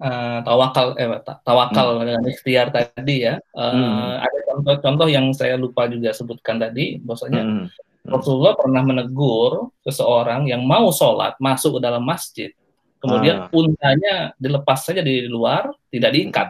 [0.00, 1.08] uh, tawakal eh
[1.44, 2.00] tawakal hmm.
[2.02, 3.38] dengan ikhtiar tadi ya.
[3.52, 4.24] Uh, hmm.
[4.24, 7.66] Ada contoh-contoh yang saya lupa juga sebutkan tadi, bahwasanya hmm.
[8.08, 12.50] Rasulullah pernah menegur seseorang yang mau sholat masuk ke dalam masjid,
[12.98, 13.52] kemudian ah.
[13.52, 16.48] untanya dilepas saja di luar, tidak diikat.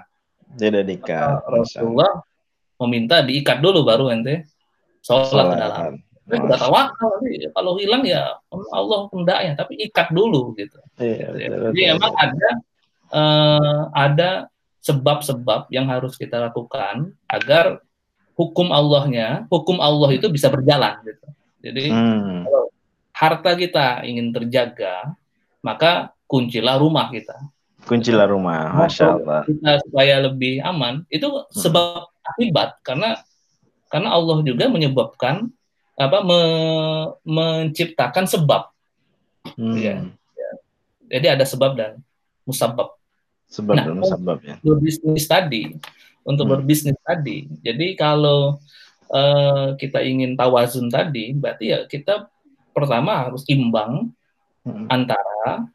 [0.54, 1.42] Tidak diikat.
[1.50, 2.22] Rasulullah
[2.80, 4.46] meminta diikat dulu baru ente
[5.02, 5.92] sholat ke dalam.
[6.30, 7.12] Tapi udah tawakal,
[7.58, 8.38] kalau hilang ya
[8.70, 10.78] Allah hendaknya, tapi ikat dulu gitu.
[11.02, 11.34] Iya,
[11.74, 12.62] Jadi emang ada
[13.12, 14.50] uh, ada
[14.80, 17.84] sebab-sebab yang harus kita lakukan agar
[18.34, 21.26] hukum Allahnya, hukum Allah itu bisa berjalan gitu.
[21.60, 22.48] Jadi hmm.
[22.48, 22.64] kalau
[23.12, 25.12] harta kita ingin terjaga,
[25.60, 27.36] maka kuncilah rumah kita.
[27.84, 29.44] Kuncilah rumah, masya Allah.
[29.44, 31.52] Kita supaya lebih aman, itu hmm.
[31.52, 32.30] sebab hmm.
[32.32, 33.20] akibat karena
[33.92, 35.50] karena Allah juga menyebabkan
[36.00, 36.40] apa me,
[37.28, 38.72] menciptakan sebab.
[39.56, 39.76] Hmm.
[39.76, 39.96] Ya.
[40.32, 40.50] ya.
[41.12, 42.00] Jadi ada sebab dan
[42.48, 42.99] musabab.
[43.50, 44.56] Sebab nah, dan musabab ya.
[44.62, 45.74] Berbisnis tadi,
[46.22, 46.54] untuk hmm.
[46.54, 47.50] berbisnis tadi.
[47.66, 48.62] Jadi kalau
[49.10, 52.30] uh, kita ingin tawazun tadi, berarti ya kita
[52.70, 54.14] pertama harus imbang
[54.62, 54.86] hmm.
[54.86, 55.66] antara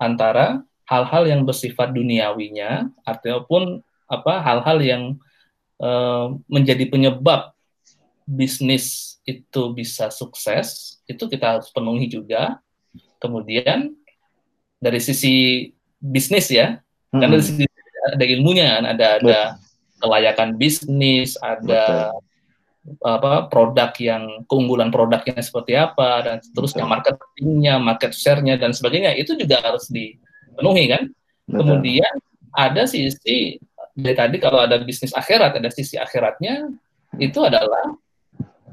[0.00, 0.46] antara
[0.88, 5.02] hal-hal yang bersifat duniawinya ataupun apa hal-hal yang
[5.80, 7.54] uh, menjadi penyebab
[8.26, 12.58] bisnis itu bisa sukses itu kita harus penuhi juga
[13.22, 13.94] kemudian
[14.82, 15.70] dari sisi
[16.02, 16.82] bisnis ya
[17.12, 17.20] hmm.
[17.20, 17.64] dari sisi
[18.02, 19.38] ada ilmunya kan ada ada
[20.02, 22.30] kelayakan bisnis ada Betul
[23.06, 29.38] apa produk yang keunggulan produknya seperti apa dan seterusnya marketingnya, market share-nya dan sebagainya itu
[29.38, 31.06] juga harus dipenuhi kan.
[31.46, 31.62] Betul.
[31.62, 32.10] Kemudian
[32.50, 33.62] ada sisi
[33.94, 36.72] dari tadi kalau ada bisnis akhirat ada sisi akhiratnya
[37.20, 37.92] itu adalah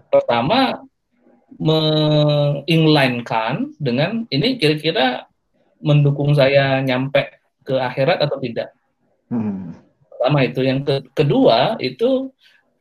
[0.09, 0.81] pertama
[1.59, 5.27] menginlinekan dengan ini kira-kira
[5.83, 7.38] mendukung saya nyampe
[7.69, 8.73] ke akhirat atau tidak.
[9.29, 9.77] Hmm.
[10.09, 12.33] Pertama itu, yang ke kedua itu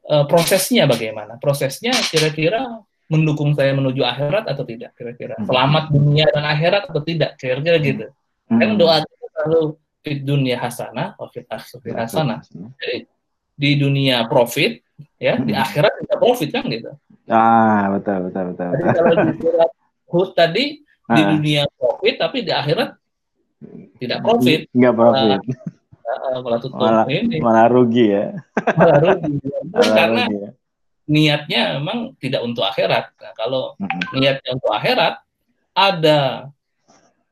[0.09, 1.37] uh, prosesnya bagaimana?
[1.37, 2.81] Prosesnya kira-kira
[3.13, 4.97] mendukung saya menuju akhirat atau tidak?
[4.97, 5.45] Kira-kira hmm.
[5.45, 7.37] selamat dunia dan akhirat atau tidak?
[7.37, 8.09] Kira-kira gitu.
[8.49, 8.57] Hmm.
[8.57, 9.61] Kan doa kita selalu
[10.01, 12.41] fit dunia hasanah, fit akhir hasanah.
[12.81, 13.05] Jadi
[13.59, 14.81] di dunia profit,
[15.21, 15.45] ya hmm.
[15.45, 16.91] di akhirat tidak profit kan gitu.
[17.29, 18.69] Ah betul betul betul.
[18.73, 19.71] Jadi kalau di surat
[20.09, 20.65] Hud tadi
[21.07, 21.15] ah.
[21.15, 22.97] di dunia profit tapi di akhirat
[24.01, 24.61] tidak profit.
[24.73, 25.41] Enggak profit.
[26.09, 27.37] Uh, malah tutup malah, ini.
[27.43, 28.27] Malah rugi ya.
[28.75, 29.35] Malah rugi.
[29.75, 30.51] malah karena rugi ya.
[31.09, 33.13] niatnya memang tidak untuk akhirat.
[33.21, 34.17] Nah, kalau hmm.
[34.17, 35.15] niatnya untuk akhirat,
[35.77, 36.19] ada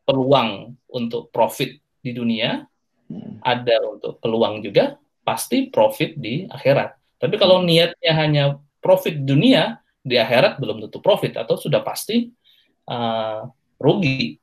[0.05, 2.69] peluang untuk profit di dunia,
[3.09, 3.43] hmm.
[3.43, 7.19] ada untuk peluang juga pasti profit di akhirat.
[7.19, 7.67] Tapi kalau mm.
[7.67, 8.45] niatnya hanya
[8.79, 12.31] profit dunia, di akhirat belum tentu profit atau sudah pasti
[12.87, 13.43] uh,
[13.83, 14.39] rugi.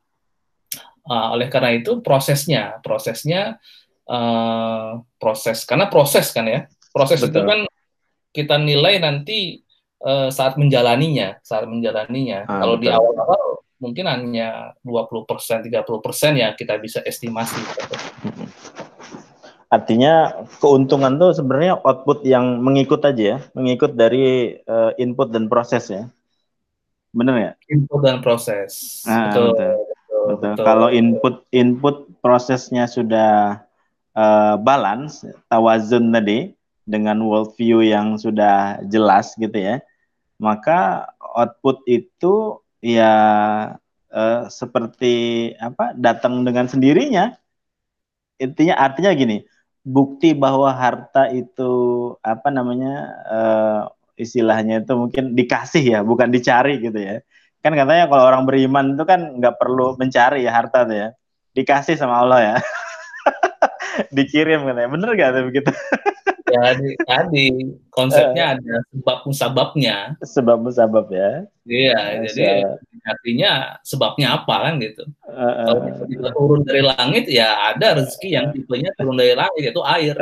[1.03, 3.59] Uh, oleh karena itu prosesnya, prosesnya
[4.07, 7.31] uh, proses karena proses kan ya proses Betul.
[7.31, 7.59] itu kan
[8.33, 9.61] kita nilai nanti
[10.03, 12.83] uh, saat menjalaninya saat menjalaninya ah, kalau betul.
[12.83, 13.43] di awal-awal
[13.79, 17.59] mungkin hanya 20 persen 30 persen ya kita bisa estimasi
[19.73, 25.89] artinya keuntungan tuh sebenarnya output yang mengikut aja ya mengikut dari uh, input dan proses
[25.89, 26.03] ya
[27.13, 29.92] benar ya input dan proses ah, betul, betul.
[30.23, 30.63] Betul.
[30.63, 33.63] Kalau input input prosesnya sudah
[34.15, 39.83] uh, balance, tawazun tadi dengan worldview yang sudah jelas gitu ya,
[40.39, 43.13] maka output itu ya
[44.11, 47.35] uh, seperti apa datang dengan sendirinya.
[48.41, 49.45] Intinya artinya gini,
[49.83, 51.71] bukti bahwa harta itu
[52.19, 52.95] apa namanya
[53.29, 53.81] uh,
[54.19, 57.23] istilahnya itu mungkin dikasih ya, bukan dicari gitu ya.
[57.63, 61.07] Kan katanya kalau orang beriman itu kan nggak perlu mencari ya harta tuh ya,
[61.55, 62.55] dikasih sama Allah ya.
[64.17, 64.89] dikirim katanya.
[64.91, 65.71] Bener gak tuh begitu
[66.53, 66.77] ya
[67.09, 69.97] tadi konsepnya uh, ada sebab musababnya.
[70.21, 71.45] Sebab musabab ya.
[71.63, 72.27] Iya Masya.
[72.27, 72.47] jadi
[73.03, 73.51] artinya
[73.87, 75.03] sebabnya apa kan gitu.
[75.25, 79.61] Uh, uh, kalau tiba turun dari langit ya ada rezeki yang tipenya turun dari langit
[79.71, 80.15] yaitu air.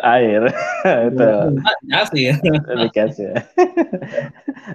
[0.00, 0.42] Air.
[1.10, 1.26] Itu
[1.84, 2.26] dikasih
[2.88, 3.30] dikasih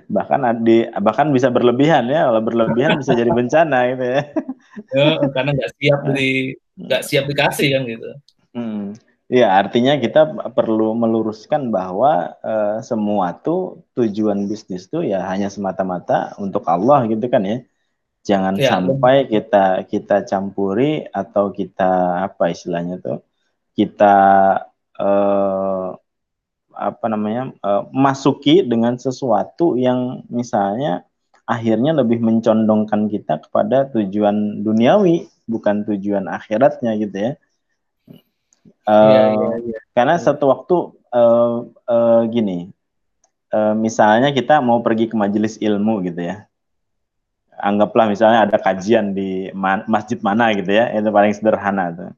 [0.09, 2.29] bahkan di bahkan bisa berlebihan ya.
[2.29, 4.21] Kalau berlebihan bisa jadi bencana gitu ya,
[4.93, 6.29] ya karena nggak siap di
[6.79, 8.09] nggak siap dikasih kan gitu.
[8.53, 8.97] Hmm.
[9.29, 16.33] Ya, artinya kita perlu meluruskan bahwa uh, semua tuh tujuan bisnis tuh ya hanya semata-mata
[16.41, 17.61] untuk Allah gitu kan ya.
[18.25, 23.21] Jangan ya, sampai kita kita campuri atau kita apa istilahnya tuh
[23.77, 24.17] kita
[24.97, 25.93] uh,
[26.73, 31.05] apa namanya uh, masuki dengan sesuatu yang misalnya
[31.45, 37.31] akhirnya lebih mencondongkan kita kepada tujuan duniawi bukan tujuan akhiratnya gitu ya
[38.87, 39.27] Uh, yeah,
[39.63, 40.75] yeah, Karena satu waktu
[41.13, 42.71] uh, uh, gini,
[43.53, 46.47] uh, misalnya kita mau pergi ke majelis ilmu gitu ya,
[47.59, 52.11] anggaplah misalnya ada kajian di ma masjid mana gitu ya, itu paling sederhana tuh.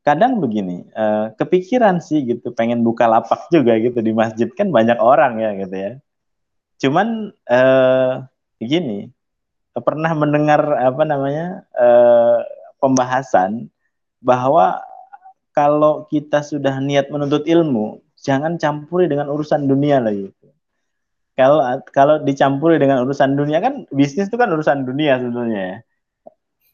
[0.00, 4.98] Kadang begini, uh, kepikiran sih gitu, pengen buka lapak juga gitu di masjid kan banyak
[4.98, 5.92] orang ya gitu ya.
[6.80, 8.24] Cuman uh,
[8.60, 9.12] gini,
[9.76, 12.42] pernah mendengar apa namanya uh,
[12.80, 13.68] pembahasan
[14.18, 14.82] bahwa
[15.60, 20.32] kalau kita sudah niat menuntut ilmu, jangan campuri dengan urusan dunia lagi.
[21.36, 21.60] Kalau
[21.92, 25.76] kalau dicampuri dengan urusan dunia kan bisnis itu kan urusan dunia sebenarnya ya.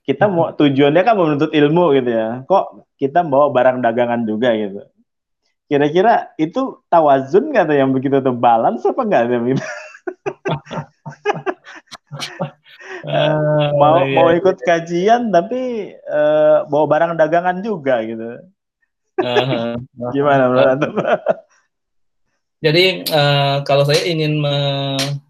[0.07, 2.47] Kita mau tujuannya kan menuntut ilmu gitu ya.
[2.47, 4.87] Kok kita bawa barang dagangan juga gitu.
[5.67, 9.65] Kira-kira itu tawazun nggak tuh yang begitu tuh balance apa enggak tuh gitu?
[13.03, 14.15] uh, mau iya.
[14.15, 18.47] mau ikut kajian tapi uh, bawa barang dagangan juga gitu.
[20.13, 20.81] Gimana menurut
[22.57, 24.57] Jadi uh, kalau saya ingin me,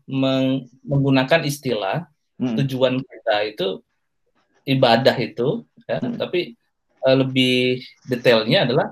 [0.06, 0.32] me,
[0.86, 2.06] menggunakan istilah
[2.38, 2.54] hmm.
[2.62, 3.66] tujuan kita itu
[4.62, 6.16] ibadah itu, ya, hmm.
[6.22, 6.54] tapi
[7.02, 8.88] uh, lebih detailnya adalah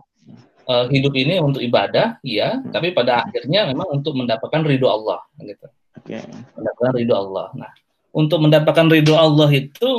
[0.67, 2.75] uh, hidup ini untuk ibadah, ya, hmm.
[2.75, 5.67] tapi pada akhirnya memang untuk mendapatkan ridho Allah, gitu.
[6.03, 6.27] Okay.
[6.59, 7.55] Mendapatkan ridho Allah.
[7.55, 7.71] Nah,
[8.11, 9.91] untuk mendapatkan ridho Allah itu,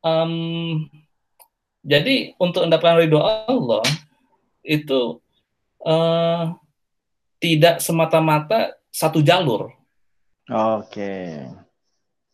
[0.00, 0.88] um,
[1.82, 3.82] jadi untuk mendapatkan ridho Allah
[4.62, 5.18] itu
[5.82, 6.54] uh,
[7.42, 9.74] tidak semata-mata satu jalur.
[10.46, 10.86] Oke.
[10.94, 11.30] Okay.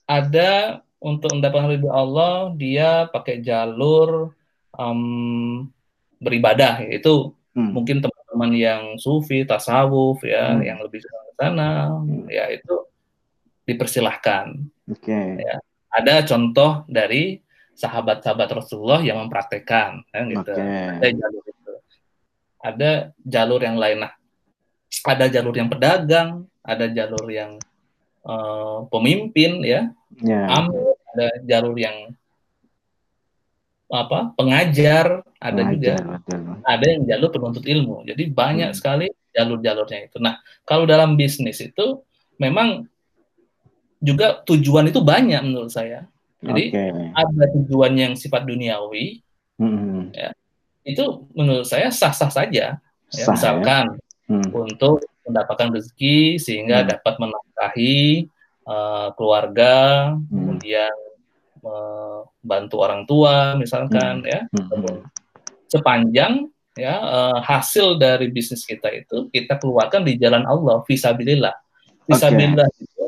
[0.04, 4.36] Ada untuk mendapatkan ridho Allah dia pakai jalur
[4.76, 5.64] um,
[6.20, 7.72] beribadah itu hmm.
[7.72, 10.62] mungkin teman-teman yang sufi tasawuf ya hmm.
[10.66, 12.28] yang lebih ke sana hmm.
[12.28, 12.84] ya itu
[13.64, 14.60] dipersilahkan.
[14.92, 15.08] Oke.
[15.08, 15.40] Okay.
[15.40, 15.56] Ya.
[15.88, 17.40] Ada contoh dari
[17.78, 20.50] sahabat-sahabat Rasulullah yang mempraktekkan kan gitu.
[20.50, 20.98] Okay.
[20.98, 21.72] Ada jalur itu.
[22.58, 22.90] Ada
[23.22, 23.98] jalur yang lain.
[24.02, 24.12] Nah,
[25.06, 26.30] ada jalur yang pedagang,
[26.66, 27.54] ada jalur yang
[28.26, 30.58] uh, pemimpin ya, yeah.
[30.58, 31.96] amil, ada jalur yang
[33.88, 36.40] apa pengajar, ada pengajar, juga, betul.
[36.60, 37.96] ada yang jalur penuntut ilmu.
[38.04, 38.76] Jadi banyak hmm.
[38.76, 40.18] sekali jalur-jalurnya itu.
[40.18, 42.02] Nah, kalau dalam bisnis itu
[42.36, 42.84] memang
[44.02, 46.04] juga tujuan itu banyak menurut saya.
[46.38, 46.90] Jadi okay.
[47.18, 49.26] ada tujuan yang sifat duniawi,
[49.58, 50.14] hmm.
[50.14, 50.30] ya,
[50.86, 52.78] itu menurut saya sah-sah saja.
[53.10, 54.38] Ya, sah, misalkan ya?
[54.38, 54.50] hmm.
[54.54, 56.88] untuk mendapatkan rezeki sehingga hmm.
[56.94, 58.30] dapat menafkahi
[58.70, 59.74] uh, keluarga,
[60.14, 60.30] hmm.
[60.30, 60.94] kemudian
[61.58, 64.30] membantu orang tua misalkan hmm.
[64.30, 64.40] ya.
[64.54, 65.02] Hmm.
[65.68, 71.52] Sepanjang ya uh, hasil dari bisnis kita itu kita keluarkan di jalan Allah visabilillah.
[72.06, 72.86] Visabilillah okay.
[72.86, 73.04] itu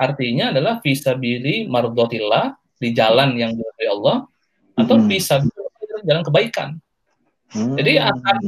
[0.00, 4.16] artinya adalah visabili mardotillah di jalan yang diridhoi Allah
[4.80, 5.06] atau hmm.
[5.06, 6.68] visabilillah jalan kebaikan.
[7.52, 7.76] Hmm.
[7.76, 8.38] Jadi akan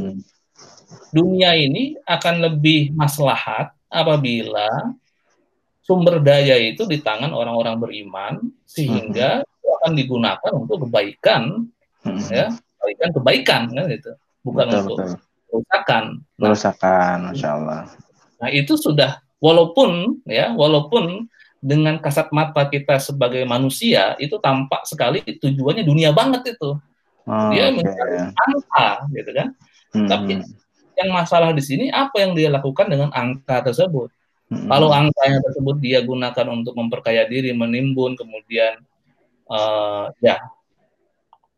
[1.12, 4.96] dunia ini akan lebih maslahat apabila
[5.84, 9.52] sumber daya itu di tangan orang-orang beriman sehingga hmm.
[9.60, 11.68] itu akan digunakan untuk kebaikan
[12.06, 12.26] hmm.
[12.32, 12.46] ya
[12.80, 14.12] kebaikan kebaikan kan gitu
[14.46, 15.18] bukan betul, untuk betul.
[15.50, 17.80] kerusakan nah, kerusakan masya Allah
[18.40, 21.26] nah itu sudah walaupun ya walaupun
[21.62, 26.74] dengan kasat mata kita sebagai manusia itu tampak sekali tujuannya dunia banget itu
[27.30, 27.78] oh, dia okay.
[27.78, 29.48] mencari angka gitu kan
[29.94, 30.08] hmm.
[30.10, 30.32] tapi
[30.98, 34.12] yang masalah di sini apa yang dia lakukan dengan angka tersebut.
[34.52, 34.68] Hmm.
[34.68, 38.84] Kalau angkanya tersebut dia gunakan untuk memperkaya diri, menimbun, kemudian
[39.48, 40.38] uh, ya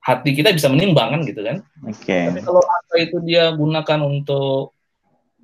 [0.04, 1.56] hati kita bisa menimbang kan gitu kan.
[1.82, 2.30] Okay.
[2.30, 4.72] Tapi kalau angka itu dia gunakan untuk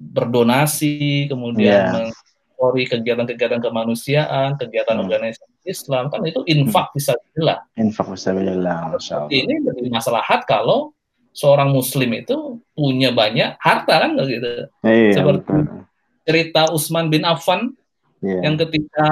[0.00, 2.29] berdonasi, kemudian yeah.
[2.60, 5.04] Mengkori kegiatan-kegiatan kemanusiaan, kegiatan hmm.
[5.08, 6.96] organisasi Islam kan itu infak hmm.
[7.00, 7.60] bisa jelas.
[7.80, 9.08] Infak bisa jelas.
[9.32, 10.92] Ini lebih maslahat kalau
[11.32, 14.68] seorang muslim itu punya banyak harta kan gitu.
[14.84, 15.88] Iya, Seperti betul.
[16.28, 17.72] cerita Utsman bin Affan
[18.20, 18.44] yeah.
[18.44, 19.08] yang ketika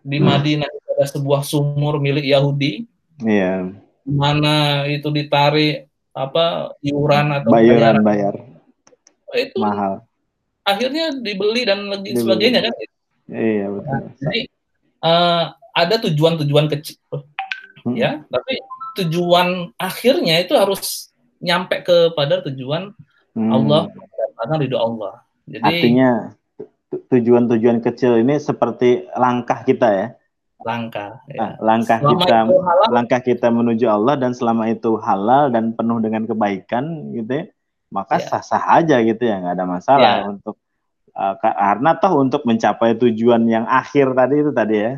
[0.00, 0.24] di hmm.
[0.24, 0.90] Madinah hmm.
[0.96, 2.88] ada sebuah sumur milik Yahudi.
[3.20, 3.76] Iya.
[4.08, 5.84] Mana itu ditarik
[6.16, 8.40] apa iuran atau bayaran bayar.
[9.36, 10.07] Itu mahal.
[10.68, 12.20] Akhirnya dibeli dan lagi dibeli.
[12.20, 12.72] sebagainya kan.
[13.28, 13.88] Iya betul.
[13.88, 14.40] Nah, jadi
[15.00, 15.42] uh,
[15.72, 17.00] ada tujuan-tujuan kecil
[17.88, 17.96] hmm.
[17.96, 18.60] ya, tapi
[19.00, 22.92] tujuan akhirnya itu harus nyampe kepada tujuan
[23.32, 23.50] hmm.
[23.52, 23.88] Allah
[24.36, 25.24] karena ridho Allah.
[25.48, 26.10] Jadi artinya
[26.88, 30.06] tujuan-tujuan kecil ini seperti langkah kita ya.
[30.58, 31.22] Langkah.
[31.30, 31.38] Ya.
[31.38, 36.02] Nah, langkah selama kita halal, langkah kita menuju Allah dan selama itu halal dan penuh
[36.02, 37.44] dengan kebaikan gitu ya,
[37.88, 38.28] maka ya.
[38.28, 40.28] sah-sah aja gitu ya nggak ada masalah ya.
[40.28, 40.56] untuk
[41.16, 44.92] uh, karena toh untuk mencapai tujuan yang akhir tadi itu tadi ya.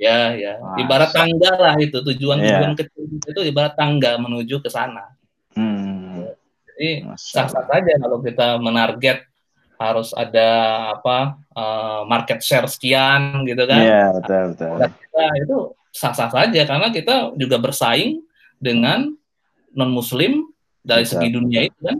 [0.00, 0.52] Ya, ya.
[0.80, 2.78] Ibarat tangga lah itu tujuan-tujuan ya.
[2.80, 5.12] kecil itu ibarat tangga menuju ke sana.
[5.52, 6.32] Hmm.
[6.64, 9.28] Jadi sah-sah saja kalau kita menarget
[9.76, 10.48] harus ada
[10.96, 13.82] apa uh, market share sekian gitu kan.
[13.82, 14.76] Iya, betul betul.
[14.80, 15.56] kita itu
[15.92, 18.22] sah-sah saja karena kita juga bersaing
[18.56, 19.12] dengan
[19.76, 20.48] non muslim
[20.80, 21.12] dari betul.
[21.18, 21.98] segi dunia itu kan.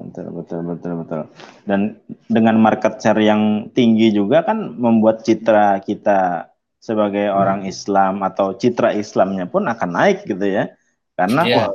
[0.00, 1.20] Betul betul betul betul.
[1.68, 6.48] Dan dengan market share yang tinggi juga kan membuat citra kita
[6.80, 7.36] sebagai hmm.
[7.36, 10.72] orang Islam atau citra Islamnya pun akan naik gitu ya.
[11.14, 11.70] Karena yeah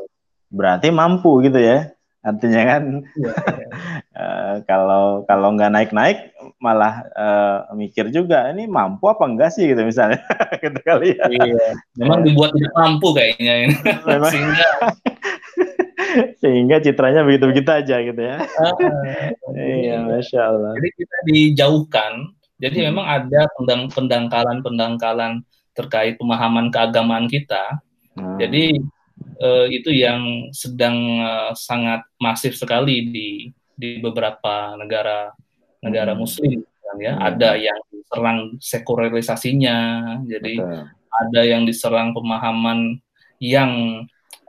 [0.55, 1.91] berarti mampu gitu ya
[2.25, 2.83] artinya kan
[3.21, 3.67] ya, ya.
[4.17, 9.69] uh, kalau kalau nggak naik naik malah uh, mikir juga ini mampu apa enggak sih
[9.69, 10.17] gitu misalnya
[10.63, 11.77] gitu kali ya iya.
[12.01, 13.75] memang dibuat tidak mampu kayaknya ini
[14.09, 14.31] memang.
[14.33, 14.69] sehingga
[16.41, 18.75] sehingga citranya begitu begitu aja gitu ya uh,
[19.55, 22.13] iya masya Allah jadi kita dijauhkan
[22.59, 22.87] jadi hmm.
[22.91, 25.33] memang ada pendang pendangkalan pendangkalan
[25.75, 27.83] terkait pemahaman keagamaan kita
[28.15, 28.37] hmm.
[28.39, 28.79] jadi
[29.43, 33.29] uh, itu yang sedang uh, sangat masif sekali di
[33.75, 35.35] di beberapa negara
[35.83, 36.19] negara hmm.
[36.19, 37.13] Muslim, kan ya.
[37.13, 37.25] Hmm.
[37.29, 39.77] Ada yang diserang sekularisasinya,
[40.25, 40.81] jadi Betul.
[41.11, 42.97] ada yang diserang pemahaman
[43.37, 44.03] yang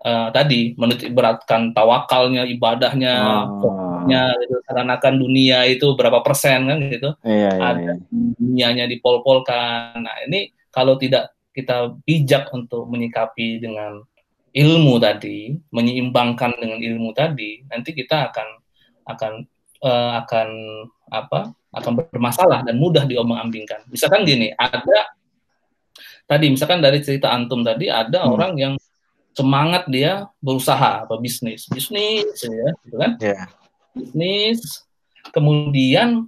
[0.07, 3.15] uh, tadi menitik beratkan tawakalnya, ibadahnya,
[3.51, 4.07] oh.
[4.39, 4.57] gitu.
[4.71, 7.11] Seakan-akan dunia itu berapa persen kan gitu.
[7.27, 7.95] Iya, iya, ada iya.
[8.39, 9.99] dunianya dipol-polkan.
[9.99, 13.99] Nah ini kalau tidak kita bijak untuk menyikapi dengan
[14.55, 18.49] ilmu tadi, menyeimbangkan dengan ilmu tadi, nanti kita akan
[19.11, 19.33] akan
[19.83, 20.49] uh, akan
[21.11, 21.51] apa?
[21.77, 23.85] akan bermasalah dan mudah diomong-ambingkan.
[23.93, 24.81] Misalkan gini, ada
[26.25, 28.33] tadi misalkan dari cerita antum tadi ada hmm.
[28.33, 28.75] orang yang
[29.37, 33.45] semangat dia berusaha apa bisnis bisnis ya gitu kan yeah.
[33.93, 34.81] bisnis
[35.29, 36.25] kemudian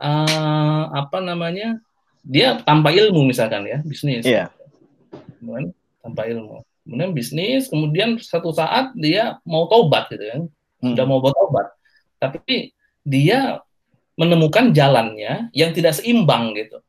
[0.00, 1.76] uh, apa namanya
[2.24, 4.48] dia tanpa ilmu misalkan ya bisnis yeah.
[5.36, 10.42] kemudian tanpa ilmu kemudian bisnis kemudian satu saat dia mau tobat gitu kan
[10.80, 10.96] hmm.
[10.96, 11.76] sudah mau bertobat
[12.16, 12.72] tapi
[13.04, 13.60] dia
[14.16, 16.80] menemukan jalannya yang tidak seimbang gitu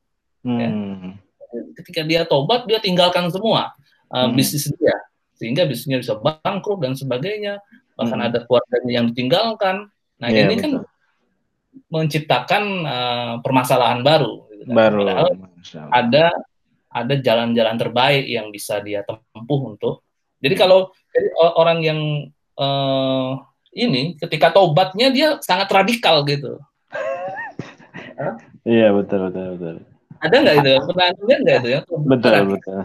[0.48, 0.70] ya.
[0.72, 1.12] hmm.
[1.52, 1.62] ya.
[1.84, 3.76] ketika dia tobat dia tinggalkan semua
[4.08, 4.40] uh, hmm.
[4.40, 4.96] bisnis dia
[5.38, 7.62] sehingga bisnisnya bisa bangkrut dan sebagainya.
[7.98, 8.28] Bahkan hmm.
[8.30, 9.90] ada keluarganya yang ditinggalkan.
[10.18, 10.86] Nah yeah, ini kan betul.
[10.86, 10.96] kan
[11.94, 14.76] menciptakan uh, permasalahan baru gitu kan.
[14.76, 15.00] baru
[15.94, 16.34] ada
[16.90, 20.02] ada jalan-jalan terbaik yang bisa dia tempuh untuk.
[20.42, 22.00] Jadi kalau jadi orang yang
[22.58, 23.38] uh,
[23.78, 26.58] ini ketika tobatnya dia sangat radikal gitu.
[28.68, 29.76] Iya betul betul betul.
[30.18, 30.72] Ada nggak itu?
[30.90, 32.82] Pernah lihat nggak itu ya betul betul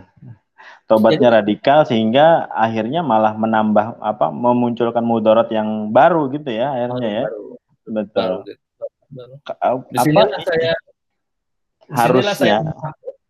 [0.93, 7.09] tobatnya Jadi, radikal sehingga akhirnya malah menambah apa memunculkan mudarat yang baru gitu ya akhirnya
[7.09, 7.25] ya.
[7.25, 7.45] baru,
[7.89, 8.33] betul.
[9.09, 9.77] Baru, baru.
[9.97, 10.73] apa saya
[11.89, 12.35] harusnya.
[12.37, 12.59] saya,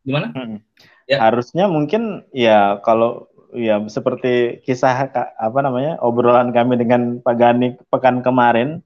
[0.02, 0.26] gimana?
[0.34, 0.58] Hmm,
[1.06, 1.18] ya.
[1.22, 8.24] harusnya mungkin ya kalau ya seperti kisah apa namanya obrolan kami dengan Pak Gani pekan
[8.24, 8.82] kemarin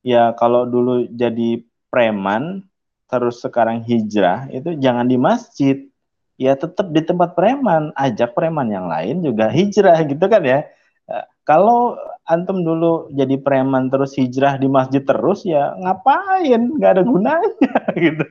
[0.00, 1.60] ya kalau dulu jadi
[1.92, 2.64] preman
[3.10, 5.76] terus sekarang hijrah itu jangan di masjid
[6.36, 10.68] ya tetap di tempat preman, ajak preman yang lain juga hijrah gitu kan ya.
[11.06, 16.60] Eh, kalau antum dulu jadi preman terus hijrah di masjid terus ya ngapain?
[16.76, 17.72] Nggak ada gunanya
[18.04, 18.26] gitu.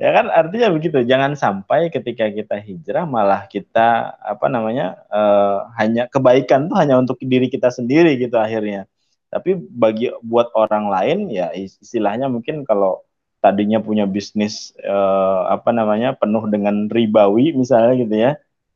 [0.00, 1.02] ya kan artinya begitu.
[1.04, 7.20] Jangan sampai ketika kita hijrah malah kita apa namanya uh, hanya kebaikan tuh hanya untuk
[7.20, 8.86] diri kita sendiri gitu akhirnya.
[9.30, 13.02] Tapi bagi buat orang lain ya istilahnya mungkin kalau
[13.40, 18.32] tadinya punya bisnis uh, apa namanya penuh dengan ribawi misalnya gitu ya.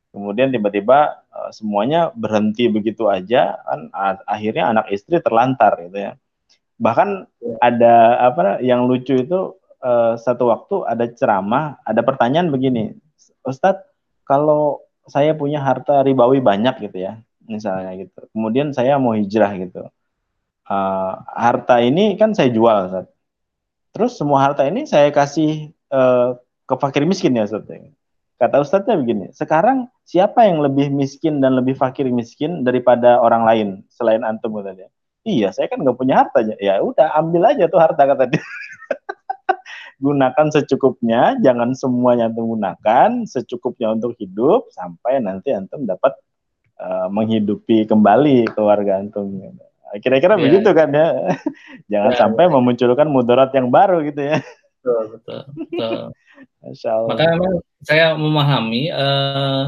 [0.09, 3.93] Kemudian tiba-tiba uh, semuanya berhenti begitu aja kan
[4.25, 6.11] akhirnya anak istri terlantar gitu ya.
[6.81, 7.29] Bahkan
[7.61, 9.55] ada apa yang lucu itu
[9.85, 12.97] uh, satu waktu ada ceramah ada pertanyaan begini
[13.45, 13.85] Ustadz
[14.25, 18.19] kalau saya punya harta ribawi banyak gitu ya misalnya gitu.
[18.33, 19.85] Kemudian saya mau hijrah gitu.
[20.65, 23.14] Uh, harta ini kan saya jual Ustadz
[23.95, 26.35] Terus semua harta ini saya kasih uh,
[26.67, 27.63] ke fakir miskin ya Ustaz.
[28.35, 33.67] Kata Ustaznya begini, sekarang siapa yang lebih miskin dan lebih fakir miskin daripada orang lain
[33.87, 34.91] selain antum katanya?
[35.23, 36.59] Iya, saya kan nggak punya hartanya.
[36.59, 38.43] Ya udah, ambil aja tuh harta kata dia.
[40.05, 46.11] gunakan secukupnya, jangan semuanya antum gunakan, secukupnya untuk hidup sampai nanti antum dapat
[46.83, 49.39] uh, menghidupi kembali keluarga antum.
[50.01, 50.43] Kira-kira yeah.
[50.43, 51.07] begitu kan ya.
[51.91, 52.53] Jangan yeah, sampai yeah.
[52.53, 54.37] memunculkan mudarat yang baru gitu ya.
[54.81, 55.41] Betul, betul.
[55.69, 56.01] betul.
[56.65, 57.09] Masya Allah.
[57.13, 57.53] Maka memang
[57.85, 59.63] saya memahami uh,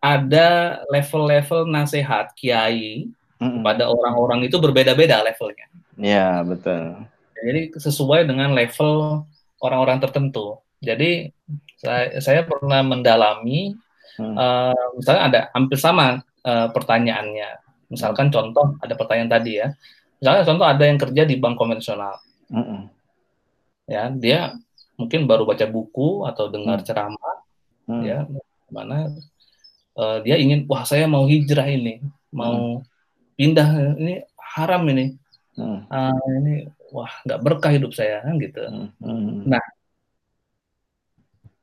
[0.00, 0.48] ada
[0.88, 3.60] level-level nasihat kiai mm-hmm.
[3.60, 5.68] pada orang-orang itu berbeda-beda levelnya.
[6.00, 7.04] Iya, betul.
[7.40, 9.24] Jadi sesuai dengan level
[9.60, 10.60] orang-orang tertentu.
[10.80, 11.28] Jadi
[11.76, 13.76] saya, saya pernah mendalami,
[14.16, 14.36] hmm.
[14.36, 17.69] uh, misalnya ada hampir sama uh, pertanyaannya.
[17.90, 19.74] Misalkan contoh ada pertanyaan tadi ya.
[20.22, 22.22] Misalnya contoh ada yang kerja di bank konvensional.
[22.46, 22.80] Mm -mm.
[23.90, 24.40] Ya, dia
[24.94, 26.86] mungkin baru baca buku atau dengar mm.
[26.86, 27.36] ceramah
[27.90, 28.02] mm.
[28.06, 28.18] ya,
[28.70, 29.10] mana
[29.98, 31.98] uh, dia ingin wah saya mau hijrah ini,
[32.30, 32.86] mau mm.
[33.34, 33.68] pindah
[33.98, 35.18] ini haram ini.
[35.58, 35.78] Mm.
[35.90, 36.54] Uh, ini
[36.94, 38.62] wah nggak berkah hidup saya kan gitu.
[39.02, 39.50] Mm.
[39.50, 39.64] Nah,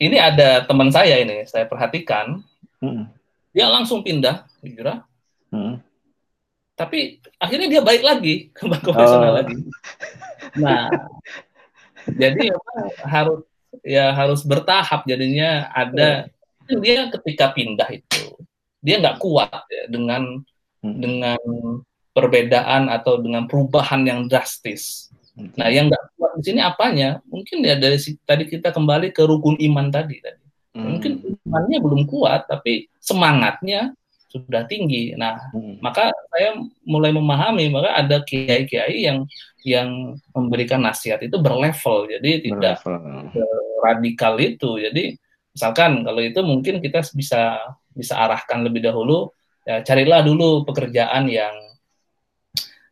[0.01, 2.43] ini ada teman saya ini, saya perhatikan,
[2.84, 3.07] mm.
[3.55, 5.07] dia langsung pindah hijrah,
[5.55, 5.86] mm
[6.78, 9.38] tapi akhirnya dia baik lagi ke bank konvensional oh.
[9.41, 9.55] lagi.
[10.61, 10.93] Nah,
[12.21, 12.53] jadi
[13.01, 13.41] harus
[13.82, 16.30] ya harus bertahap jadinya ada
[16.69, 16.78] oh.
[16.78, 18.38] dia ketika pindah itu
[18.86, 20.45] dia nggak kuat ya, dengan
[20.86, 20.97] hmm.
[21.01, 21.41] dengan
[22.13, 25.09] perbedaan atau dengan perubahan yang drastis.
[25.34, 25.49] Hmm.
[25.57, 27.25] Nah, yang nggak kuat di sini apanya?
[27.25, 30.45] Mungkin ya dari tadi kita kembali ke rukun iman tadi tadi.
[30.78, 30.93] Hmm.
[30.93, 33.97] Mungkin imannya belum kuat, tapi semangatnya
[34.28, 35.15] sudah tinggi.
[35.15, 35.80] Nah, hmm.
[35.80, 39.23] maka saya mulai memahami maka ada kiai-kiai yang
[39.63, 42.84] yang memberikan nasihat itu berlevel, jadi tidak
[43.84, 44.80] radikal itu.
[44.80, 45.15] Jadi
[45.51, 47.59] misalkan kalau itu mungkin kita bisa
[47.91, 49.32] bisa arahkan lebih dahulu,
[49.65, 51.55] ya, carilah dulu pekerjaan yang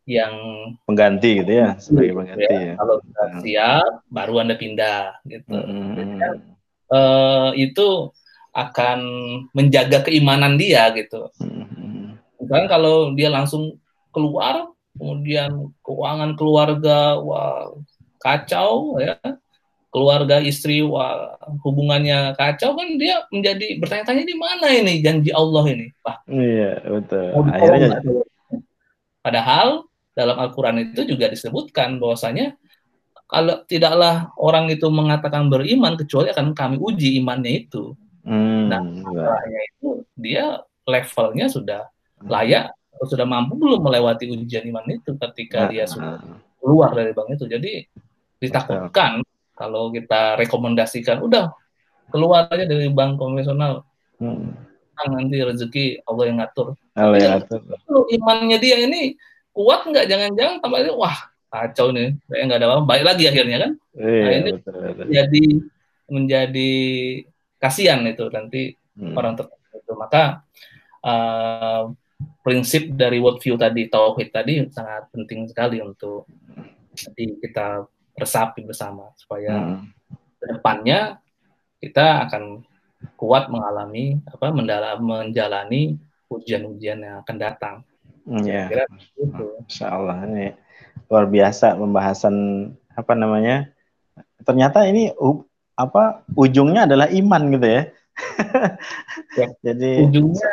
[0.06, 0.34] yang
[0.86, 2.60] pengganti gitu ya sebagai pengganti ya.
[2.62, 2.74] ya.
[2.78, 3.42] Kalau sudah hmm.
[3.42, 5.58] siap, baru anda pindah gitu.
[5.58, 5.96] Hmm.
[5.98, 6.40] Jadi,
[6.94, 7.88] uh, itu
[8.56, 9.00] akan
[9.52, 11.28] menjaga keimanan dia gitu.
[11.44, 12.16] Hmm.
[12.40, 13.76] Misalnya kalau dia langsung
[14.16, 17.76] keluar, kemudian keuangan keluarga wah
[18.24, 19.20] kacau ya,
[19.92, 21.36] keluarga istri wah
[21.68, 26.18] hubungannya kacau kan dia menjadi bertanya-tanya di mana ini janji Allah ini, Pak.
[26.32, 27.28] Iya betul.
[27.52, 28.00] Akhirnya
[29.20, 32.56] Padahal dalam Al-Quran itu juga disebutkan bahwasanya
[33.26, 37.98] kalau tidaklah orang itu mengatakan beriman kecuali akan kami uji imannya itu.
[38.26, 41.82] Hmm, nah, masalahnya itu dia levelnya sudah
[42.20, 42.28] hmm.
[42.28, 42.74] layak,
[43.06, 46.22] sudah mampu belum melewati ujian iman itu ketika dia sudah
[46.58, 47.46] keluar dari bank itu.
[47.46, 47.86] Jadi
[48.42, 49.22] ditakutkan
[49.54, 51.54] kalau kita rekomendasikan udah
[52.10, 53.86] keluar aja dari bank konvensional.
[54.18, 54.56] Hmm.
[54.96, 56.68] nanti rezeki Allah yang ngatur.
[56.96, 57.62] Allah yang ngatur.
[58.10, 59.14] Imannya dia ini
[59.52, 60.08] kuat nggak?
[60.08, 61.18] Jangan-jangan tambah ini wah
[61.52, 62.84] kacau nih, saya nggak ada apa-apa.
[62.88, 63.72] Baik lagi akhirnya kan.
[63.96, 65.06] Iya, nah, ini betul, betul.
[65.12, 65.46] jadi
[66.06, 66.74] menjadi
[67.60, 69.16] kasihan itu nanti hmm.
[69.16, 70.44] orang tertentu itu maka
[71.04, 71.92] uh,
[72.42, 76.30] prinsip dari worldview tadi tauhid tadi sangat penting sekali untuk
[77.16, 77.84] di kita
[78.16, 79.80] resapi bersama supaya hmm.
[80.40, 81.20] ke depannya
[81.84, 82.64] kita akan
[83.20, 86.00] kuat mengalami apa mendalam menjalani
[86.32, 87.76] ujian-ujian yang akan datang.
[88.26, 88.66] Ya,
[89.62, 90.58] Insya Allah ini
[91.06, 92.36] luar biasa pembahasan
[92.98, 93.70] apa namanya.
[94.42, 95.14] Ternyata ini
[95.76, 97.84] apa ujungnya adalah iman gitu ya.
[99.36, 99.48] ya.
[99.66, 100.52] Jadi ujungnya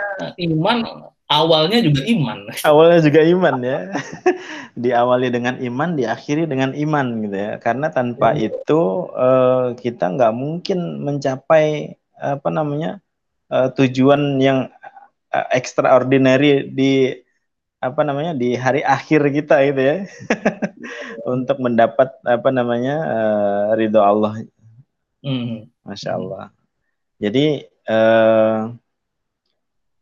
[0.51, 0.79] iman,
[1.31, 2.39] awalnya juga iman.
[2.69, 3.79] Awalnya juga iman ya.
[4.85, 7.53] Diawali dengan iman, diakhiri dengan iman gitu ya.
[7.63, 8.51] Karena tanpa ya.
[8.53, 8.81] itu
[9.15, 13.03] uh, kita nggak mungkin mencapai apa namanya
[13.51, 14.71] uh, tujuan yang
[15.35, 17.19] uh, extraordinary di
[17.83, 19.97] apa namanya di hari akhir kita gitu ya
[21.35, 24.39] untuk mendapat apa namanya uh, ridho Allah
[25.23, 25.71] Mm.
[25.87, 26.51] Masya Allah.
[27.23, 28.75] Jadi uh,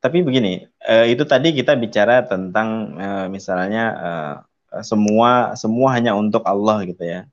[0.00, 4.34] tapi begini, uh, itu tadi kita bicara tentang uh, misalnya uh,
[4.80, 7.28] semua semua hanya untuk Allah gitu ya.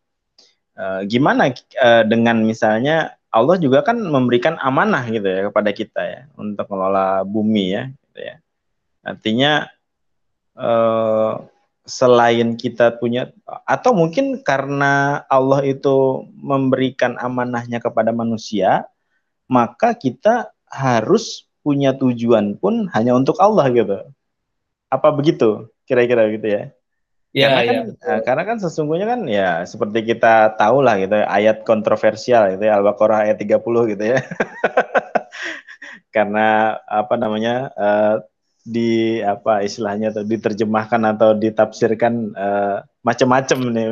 [0.78, 6.22] Uh, gimana uh, dengan misalnya Allah juga kan memberikan amanah gitu ya kepada kita ya
[6.36, 8.36] untuk mengelola bumi ya, gitu ya.
[9.08, 9.52] Artinya
[10.60, 11.40] uh,
[11.88, 13.32] selain kita punya
[13.64, 18.86] atau mungkin karena Allah itu memberikan amanahnya kepada manusia,
[19.48, 24.04] maka kita harus punya tujuan pun hanya untuk Allah gitu.
[24.92, 25.72] Apa begitu?
[25.88, 26.64] Kira-kira gitu ya?
[27.36, 28.18] Ya, karena, ya, kan, ya.
[28.24, 33.30] karena kan sesungguhnya kan ya seperti kita tahu lah gitu ayat kontroversial gitu ya Al-Baqarah
[33.30, 34.20] ayat 30 gitu ya.
[36.16, 38.16] karena apa namanya uh,
[38.68, 43.88] di apa istilahnya atau diterjemahkan atau ditafsirkan uh, macam-macam nih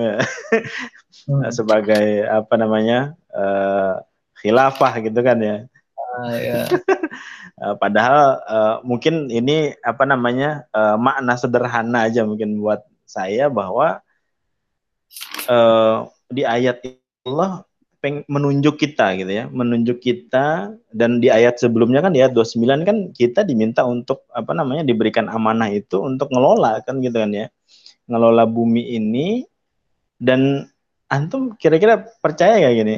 [1.31, 1.47] hmm.
[1.57, 4.03] sebagai apa namanya uh,
[4.43, 5.57] khilafah gitu kan ya.
[5.95, 6.59] Uh, ya.
[7.63, 14.03] uh, padahal uh, mungkin ini apa namanya uh, makna sederhana aja mungkin buat saya bahwa
[15.47, 16.83] uh, di ayat
[17.23, 17.63] Allah
[18.25, 22.97] menunjuk kita gitu ya, menunjuk kita dan di ayat sebelumnya kan di ayat 29 kan
[23.15, 27.47] kita diminta untuk apa namanya diberikan amanah itu untuk ngelola kan gitu kan ya.
[28.05, 29.47] Ngelola bumi ini
[30.21, 30.69] dan
[31.09, 32.97] antum kira-kira percaya gak gini?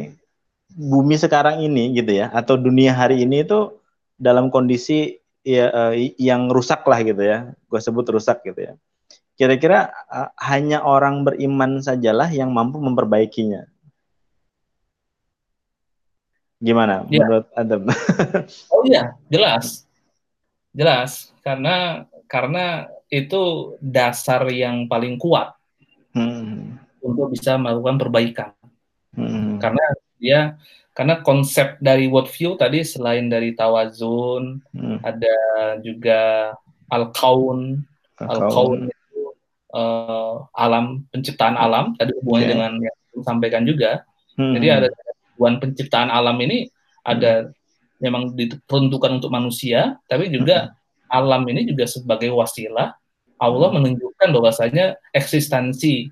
[0.74, 3.78] Bumi sekarang ini gitu ya atau dunia hari ini itu
[4.20, 7.56] dalam kondisi ya uh, yang rusak lah gitu ya.
[7.72, 8.74] Gue sebut rusak gitu ya.
[9.40, 13.70] Kira-kira uh, hanya orang beriman sajalah yang mampu memperbaikinya
[16.58, 17.22] Gimana ya.
[17.22, 17.82] menurut Adam?
[18.74, 19.86] oh iya, jelas.
[20.74, 25.56] Jelas karena karena itu dasar yang paling kuat
[26.18, 26.76] hmm.
[27.02, 28.52] untuk bisa melakukan perbaikan.
[29.16, 29.58] Hmm.
[29.62, 29.86] Karena
[30.18, 30.42] dia
[30.98, 34.98] karena konsep dari worldview tadi selain dari tawazun hmm.
[35.06, 35.38] ada
[35.86, 36.52] juga
[36.90, 37.86] al-kaun.
[38.18, 39.22] Al-kaun itu
[39.78, 42.54] uh, alam penciptaan alam tadi hubungannya okay.
[42.54, 43.92] dengan yang disampaikan juga.
[44.38, 44.58] Hmm.
[44.58, 44.88] Jadi ada
[45.38, 46.66] tujuan penciptaan alam ini
[47.06, 47.54] ada
[48.02, 51.14] memang diperuntukkan untuk manusia, tapi juga hmm.
[51.14, 52.98] alam ini juga sebagai wasilah
[53.38, 53.78] Allah hmm.
[53.78, 56.10] menunjukkan bahwasanya eksistensi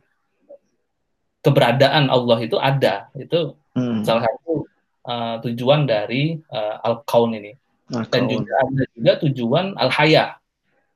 [1.41, 3.09] keberadaan Allah itu ada.
[3.17, 4.05] Itu hmm.
[4.05, 4.65] salah satu
[5.09, 7.53] uh, tujuan dari uh, al-kaun ini.
[7.85, 10.37] dan juga ada juga tujuan al-haya.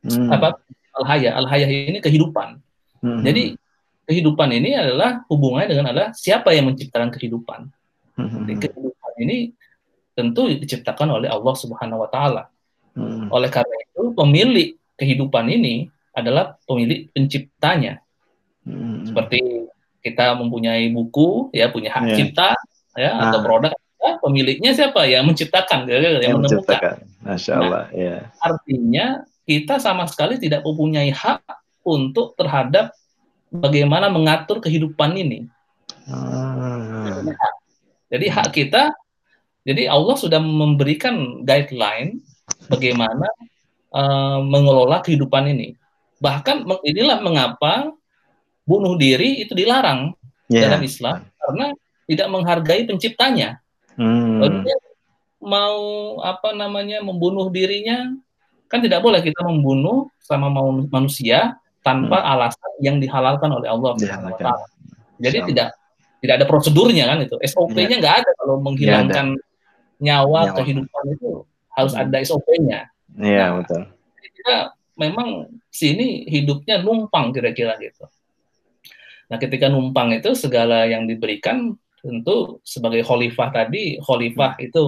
[0.06, 0.30] Hmm.
[0.34, 0.58] Apa
[1.02, 1.38] al-haya?
[1.38, 2.58] Al-haya ini kehidupan.
[3.02, 3.22] Hmm.
[3.22, 3.54] Jadi
[4.10, 7.70] kehidupan ini adalah hubungannya dengan adalah siapa yang menciptakan kehidupan.
[8.20, 8.44] Hmm.
[8.44, 9.38] Jadi, kehidupan ini
[10.12, 12.44] tentu diciptakan oleh Allah Subhanahu wa taala.
[12.92, 13.32] Hmm.
[13.32, 18.04] Oleh karena itu pemilik kehidupan ini adalah pemilik penciptanya.
[18.68, 19.08] Hmm.
[19.08, 19.40] Seperti
[20.04, 22.18] kita mempunyai buku ya punya hak yeah.
[22.20, 22.50] cipta
[22.96, 23.32] ya ah.
[23.32, 27.04] atau produk ya, pemiliknya siapa yang menciptakan ya, yang, yang menemukan.
[27.24, 27.84] Masya Allah.
[27.88, 28.16] Nah, ya.
[28.40, 29.06] Artinya
[29.48, 31.44] kita sama sekali tidak mempunyai hak
[31.84, 32.92] untuk terhadap
[33.50, 35.48] bagaimana mengatur kehidupan ini.
[36.06, 37.34] Hmm.
[38.10, 38.90] Jadi hak kita,
[39.64, 42.26] jadi Allah sudah memberikan guideline
[42.68, 43.30] bagaimana
[43.94, 45.78] uh, mengelola kehidupan ini.
[46.18, 47.94] Bahkan inilah mengapa
[48.66, 50.14] bunuh diri itu dilarang
[50.50, 50.68] yeah.
[50.68, 51.66] dalam Islam karena
[52.10, 53.62] tidak menghargai penciptanya.
[53.94, 54.42] Hmm.
[54.66, 54.78] Dia
[55.40, 55.80] mau
[56.20, 58.12] apa namanya membunuh dirinya
[58.70, 62.32] kan tidak boleh kita membunuh sama mau manusia tanpa hmm.
[62.36, 63.96] alasan yang dihalalkan oleh Allah
[65.20, 65.79] Jadi tidak
[66.20, 67.36] tidak ada prosedurnya kan itu.
[67.40, 68.02] SOP-nya iya.
[68.02, 69.28] nggak ada kalau menghilangkan
[70.00, 71.44] nyawa, nyawa kehidupan itu
[71.76, 72.02] harus hmm.
[72.06, 72.80] ada SOP-nya.
[73.20, 73.82] Iya nah, betul.
[74.20, 74.56] Kita
[75.00, 75.30] memang
[75.72, 78.08] sini hidupnya numpang kira-kira gitu.
[79.30, 84.66] Nah, ketika numpang itu segala yang diberikan tentu sebagai khalifah tadi, khalifah hmm.
[84.66, 84.82] itu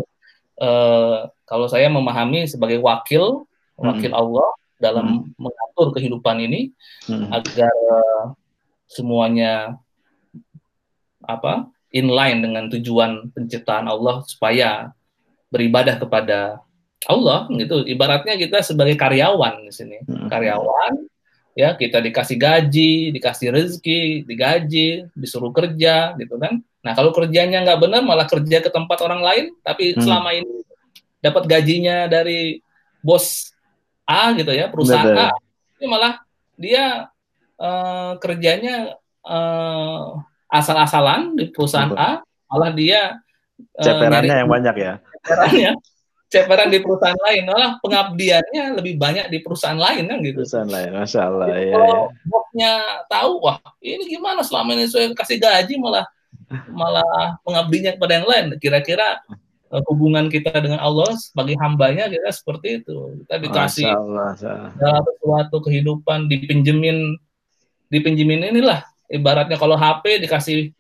[0.60, 3.46] eh, kalau saya memahami sebagai wakil,
[3.78, 4.20] wakil hmm.
[4.20, 4.50] Allah
[4.82, 5.38] dalam hmm.
[5.38, 6.74] mengatur kehidupan ini
[7.06, 7.30] hmm.
[7.30, 8.26] agar uh,
[8.90, 9.78] semuanya
[11.26, 14.96] apa inline dengan tujuan penciptaan Allah supaya
[15.52, 16.64] beribadah kepada
[17.10, 20.30] Allah gitu ibaratnya kita sebagai karyawan di sini hmm.
[20.30, 21.12] karyawan
[21.52, 26.64] ya kita dikasih gaji, dikasih rezeki, digaji, disuruh kerja gitu kan.
[26.82, 30.02] Nah kalau kerjanya nggak benar malah kerja ke tempat orang lain, tapi hmm.
[30.02, 30.64] selama ini
[31.22, 32.64] dapat gajinya dari
[33.04, 33.54] bos
[34.10, 35.24] A gitu ya perusahaan Betul.
[35.24, 35.30] A,
[35.80, 36.14] ini malah
[36.58, 37.08] dia
[37.62, 40.20] uh, kerjanya uh,
[40.52, 42.04] asal-asalan di perusahaan Betul.
[42.04, 42.12] A,
[42.52, 43.24] malah dia
[43.80, 44.94] uh, ceperannya yang banyak ya.
[45.24, 45.72] Ceperannya
[46.32, 50.90] ceperan di perusahaan lain malah pengabdiannya lebih banyak di perusahaan lain kan gitu perusahaan lain
[50.96, 52.24] masya Allah ya, kalau ya.
[52.24, 52.74] bosnya
[53.12, 56.08] tahu wah ini gimana selama ini saya kasih gaji malah
[56.72, 59.20] malah pengabdinya kepada yang lain kira-kira
[59.76, 62.96] eh, hubungan kita dengan Allah sebagai hambanya kita seperti itu
[63.28, 63.92] kita dikasih
[64.80, 67.20] dalam suatu kehidupan dipinjemin
[67.92, 70.72] dipinjemin inilah ibaratnya kalau HP dikasih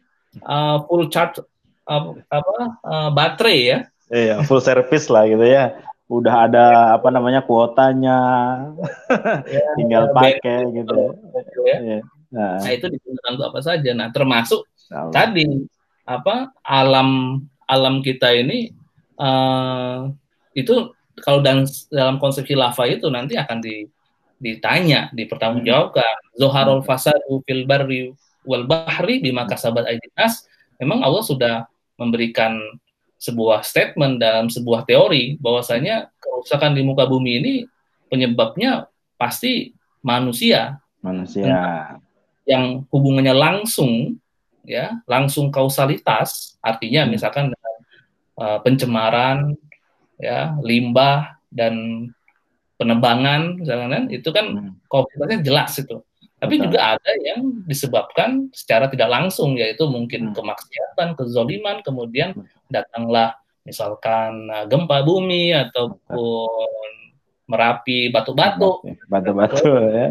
[0.47, 1.43] uh, full charge
[1.85, 3.79] uh, apa uh, baterai ya
[4.11, 5.79] Iya, full service lah gitu ya.
[6.11, 6.65] Udah ada
[6.99, 8.19] apa namanya kuotanya,
[9.47, 11.15] ya, tinggal ya, pakai gitu.
[11.63, 11.77] Ya.
[11.79, 11.99] Ya.
[12.31, 12.59] Nah.
[12.59, 13.91] nah itu digunakan untuk apa saja.
[13.95, 14.67] Nah termasuk
[15.15, 15.63] tadi
[16.03, 18.75] apa alam alam kita ini
[19.15, 20.11] uh,
[20.51, 20.91] itu
[21.23, 23.87] kalau dan dalam konsep khilafah itu nanti akan di,
[24.41, 26.15] ditanya, dipertanggungjawabkan.
[26.33, 26.37] Hmm.
[26.41, 28.11] Zoharul fasadu fil barri
[28.41, 30.49] wal bahri bima kasabat aidinas.
[30.81, 31.55] Memang Allah sudah
[32.01, 32.57] memberikan
[33.21, 37.53] sebuah statement dalam sebuah teori bahwasanya kerusakan di muka bumi ini
[38.09, 38.89] penyebabnya
[39.21, 40.81] pasti manusia.
[41.05, 42.01] Manusia.
[42.49, 44.17] Yang hubungannya langsung
[44.65, 47.11] ya, langsung kausalitas, artinya hmm.
[47.13, 47.45] misalkan
[48.41, 49.53] uh, pencemaran
[50.17, 52.09] ya, limbah dan
[52.81, 54.73] penebangan misalkan itu kan hmm.
[54.89, 56.01] kausalitasnya jelas itu.
[56.41, 56.73] Tapi Betul.
[56.73, 60.33] juga ada yang disebabkan secara tidak langsung, yaitu mungkin hmm.
[60.33, 62.49] kemaksiatan, kezoliman, kemudian hmm.
[62.73, 66.89] datanglah misalkan uh, gempa bumi ataupun
[67.45, 68.81] merapi batu-batu.
[69.05, 70.09] Batu-batu ya.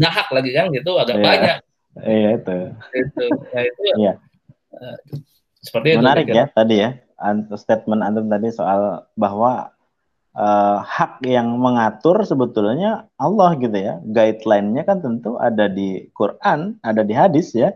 [0.00, 1.24] Dahak lagi kan gitu agak iya.
[1.28, 1.58] banyak.
[1.96, 2.58] Iya itu.
[2.96, 4.12] Itu, ya, itu iya.
[4.72, 4.96] Uh,
[5.60, 6.40] seperti Menarik itu.
[6.40, 6.90] Ya tadi ya
[7.56, 9.75] statement antum tadi soal bahwa
[10.36, 13.98] uh, hak yang mengatur sebetulnya Allah gitu ya.
[14.04, 17.72] Guideline-nya kan tentu ada di Quran, ada di hadis ya.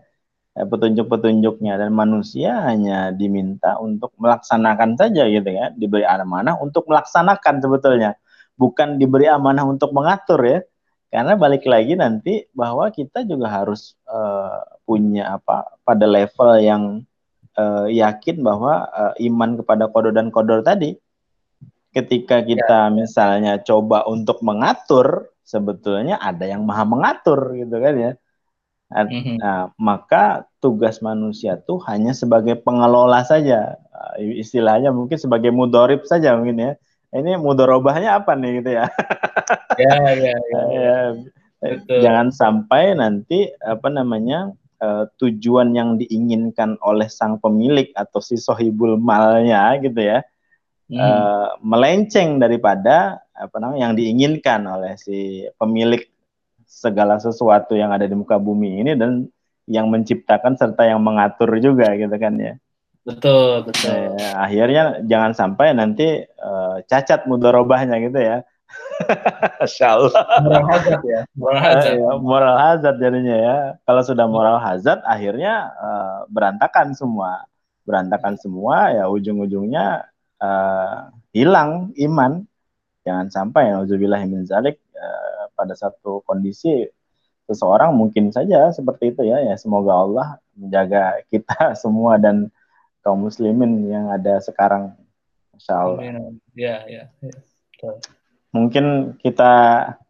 [0.59, 5.73] Eh, petunjuk-petunjuknya dan manusia hanya diminta untuk melaksanakan saja gitu ya.
[5.73, 8.19] Diberi amanah untuk melaksanakan sebetulnya.
[8.61, 10.61] Bukan diberi amanah untuk mengatur ya.
[11.11, 16.83] Karena balik lagi nanti bahwa kita juga harus uh, punya apa pada level yang
[17.59, 20.95] uh, yakin bahwa uh, iman kepada kodor dan kodor tadi
[21.91, 22.93] ketika kita ya.
[22.93, 28.13] misalnya coba untuk mengatur sebetulnya ada yang maha mengatur gitu kan ya
[28.95, 29.37] mm-hmm.
[29.43, 33.75] nah maka tugas manusia tuh hanya sebagai pengelola saja
[34.19, 36.73] istilahnya mungkin sebagai mudorib saja mungkin ya
[37.11, 38.87] ini mudorobahnya apa nih gitu ya
[39.83, 40.65] ya ya, ya.
[40.71, 41.99] ya.
[41.99, 48.95] jangan sampai nanti apa namanya uh, tujuan yang diinginkan oleh sang pemilik atau si sohibul
[48.95, 50.23] malnya gitu ya
[50.91, 50.99] hmm.
[50.99, 56.03] uh, melenceng daripada apa namanya yang diinginkan oleh si pemilik
[56.67, 59.27] segala sesuatu yang ada di muka bumi ini dan
[59.71, 62.55] yang menciptakan serta yang mengatur juga gitu kan ya.
[63.01, 63.91] Betul, betul.
[64.19, 68.45] Eh, akhirnya jangan sampai nanti uh, cacat mudorobahnya gitu ya.
[69.61, 70.13] Masya Allah.
[70.45, 71.21] Moral hazard ya.
[71.33, 71.97] Moral hazard.
[71.97, 73.57] Uh, moral hazard jadinya ya.
[73.89, 77.49] Kalau sudah moral hazard, akhirnya uh, berantakan semua.
[77.89, 80.10] Berantakan semua, ya ujung-ujungnya
[80.41, 82.45] uh, hilang iman.
[83.01, 83.81] Jangan sampai, ya,
[84.29, 86.89] min zalik, uh, pada satu kondisi
[87.49, 89.43] seseorang mungkin saja seperti itu ya.
[89.43, 92.53] Ya semoga Allah menjaga kita semua dan
[93.01, 94.95] kaum muslimin yang ada sekarang.
[95.57, 96.01] Masya Allah.
[96.55, 97.05] Ya, ya.
[97.11, 97.93] ya.
[98.51, 99.53] Mungkin kita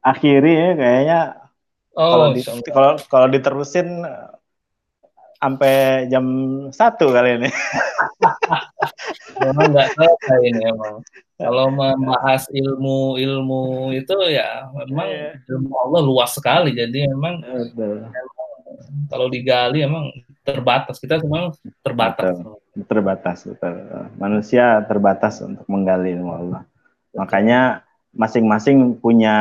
[0.01, 1.21] akhiri ya kayaknya.
[1.91, 4.07] Oh, kalau di, kalau kalau diterusin
[5.41, 6.25] sampai jam
[6.69, 7.51] satu kali ini.
[9.41, 11.01] memang nggak selesai ini emang.
[11.41, 15.33] Kalau membahas ilmu ilmu itu ya memang yeah.
[15.49, 16.77] ilmu Allah luas sekali.
[16.77, 18.05] Jadi memang, memang
[19.09, 20.13] kalau digali emang
[20.45, 21.53] terbatas kita semua
[21.85, 23.75] terbatas betul, terbatas betul.
[24.17, 26.63] manusia terbatas untuk menggali ilmu Allah
[27.13, 27.85] makanya
[28.17, 29.37] masing-masing punya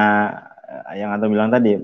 [0.93, 1.81] yang atau bilang tadi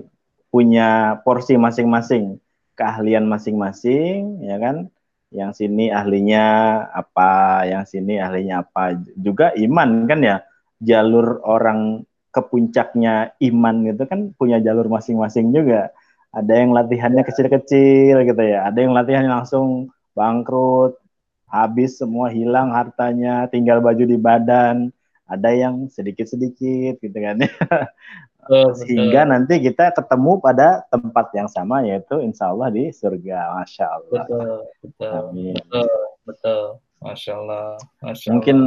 [0.51, 2.37] punya porsi masing-masing
[2.77, 4.91] keahlian masing-masing ya kan?
[5.33, 6.45] Yang sini ahlinya
[6.93, 8.95] apa yang sini ahlinya apa.
[9.17, 10.37] Juga iman kan ya?
[10.83, 12.03] Jalur orang
[12.35, 15.91] ke puncaknya iman gitu kan punya jalur masing-masing juga.
[16.35, 18.67] Ada yang latihannya kecil-kecil gitu ya.
[18.67, 20.99] Ada yang latihannya langsung bangkrut
[21.47, 24.91] habis semua hilang hartanya tinggal baju di badan.
[25.25, 27.39] Ada yang sedikit-sedikit gitu kan.
[27.41, 27.49] ya
[28.77, 34.23] sehingga nanti kita ketemu pada tempat yang sama yaitu insya Allah di surga masya Allah
[34.25, 34.49] betul
[34.85, 35.55] betul Amin.
[35.57, 35.89] betul
[36.25, 36.61] betul
[37.01, 37.65] masya Allah,
[38.01, 38.33] masya Allah.
[38.37, 38.57] mungkin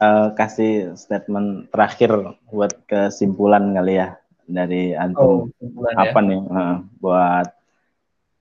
[0.00, 2.10] uh, kasih statement terakhir
[2.48, 4.16] buat kesimpulan kali ya
[4.48, 6.28] dari antum oh, apa ya?
[6.28, 7.48] nih uh, buat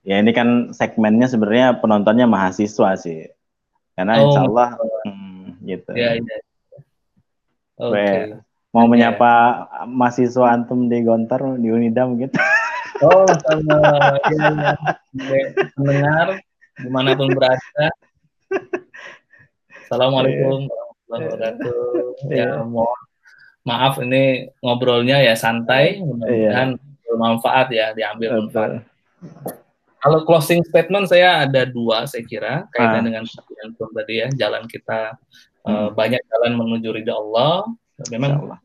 [0.08, 3.28] ya ini kan segmennya sebenarnya penontonnya mahasiswa sih
[4.00, 4.70] karena oh, insya Allah
[5.04, 6.38] hmm, gitu ya, ya.
[7.78, 8.47] Okay.
[8.78, 8.94] Mau okay.
[8.94, 9.34] menyapa
[9.90, 12.30] mahasiswa antum di Gontar di Unida mungkin
[13.10, 13.82] oh sama
[14.30, 15.50] ya,
[15.82, 16.38] ya.
[16.78, 17.86] di mana pun berada
[19.82, 21.82] Assalamualaikum warahmatullahi wabarakatuh
[22.30, 23.08] ya mohon
[23.68, 27.04] maaf ini ngobrolnya ya santai, mudah-mudahan iya.
[27.04, 28.72] bermanfaat ya, diambil manfaat.
[30.00, 33.06] Kalau closing statement saya ada dua saya kira kaitan ah.
[33.12, 35.20] dengan yang tadi ya, jalan kita
[35.68, 35.76] eh, hmm.
[35.76, 37.68] uh, banyak jalan menuju ridha Allah.
[38.08, 38.56] Memang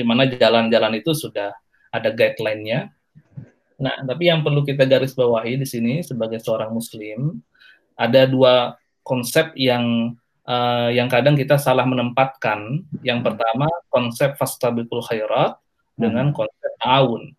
[0.00, 1.52] di mana jalan-jalan itu sudah
[1.92, 2.88] ada guideline-nya.
[3.76, 7.44] Nah, tapi yang perlu kita garis bawahi di sini sebagai seorang muslim
[8.00, 10.16] ada dua konsep yang
[10.48, 12.84] uh, yang kadang kita salah menempatkan.
[13.04, 15.60] Yang pertama konsep fastabiqul khairat
[16.00, 16.36] dengan hmm.
[16.36, 17.36] konsep aun.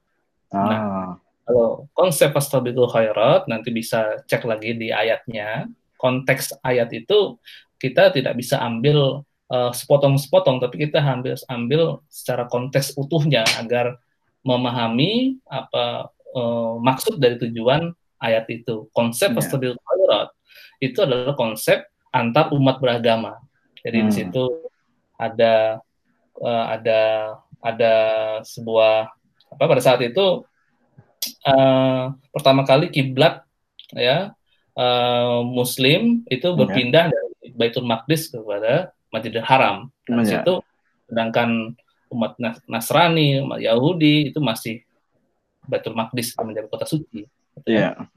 [0.53, 0.61] Ah.
[0.61, 1.05] Nah,
[1.45, 5.65] kalau konsep fastabiqul khairat nanti bisa cek lagi di ayatnya.
[5.97, 7.37] Konteks ayat itu
[7.77, 9.21] kita tidak bisa ambil
[9.51, 13.99] uh, sepotong-sepotong, tapi kita ambil ambil secara konteks utuhnya agar
[14.41, 17.91] memahami apa uh, maksud dari tujuan
[18.23, 18.87] ayat itu.
[18.95, 19.75] Konsep yeah.
[19.75, 20.27] khairat
[20.81, 23.37] itu adalah konsep antar umat beragama.
[23.83, 24.07] Jadi hmm.
[24.07, 24.43] di situ
[25.19, 25.77] ada
[26.41, 27.01] uh, ada
[27.61, 27.93] ada
[28.41, 29.13] sebuah
[29.51, 30.41] apa pada saat itu
[31.45, 33.45] uh, pertama kali kiblat
[33.93, 34.33] ya
[34.73, 36.57] uh, Muslim itu hmm.
[36.57, 37.13] berpindah ya.
[37.13, 39.91] dari Baitul Maqdis kepada Masjidil Haram.
[40.07, 40.41] Nah, ya.
[40.41, 40.63] situ
[41.11, 41.75] sedangkan
[42.11, 44.83] umat Nasrani, umat Yahudi itu masih
[45.67, 47.27] Baitul Maqdis menjadi kota suci.
[47.67, 48.09] Yeah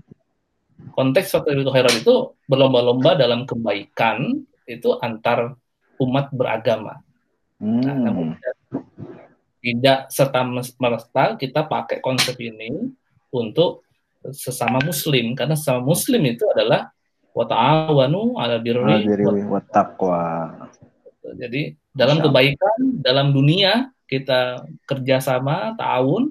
[0.95, 2.15] konteks itu itu
[2.47, 5.59] berlomba-lomba dalam kebaikan itu antar
[6.01, 7.03] umat beragama.
[7.59, 7.83] Hmm.
[7.83, 8.27] Nah, namun
[9.65, 10.45] tidak serta
[10.79, 12.93] merta kita pakai konsep ini
[13.35, 13.83] untuk
[14.33, 16.94] sesama muslim karena sesama muslim itu adalah
[17.35, 20.23] wa ta'awanu 'ala birri wa taqwa.
[21.35, 26.31] Jadi dalam kebaikan dalam dunia kita kerjasama ta'awun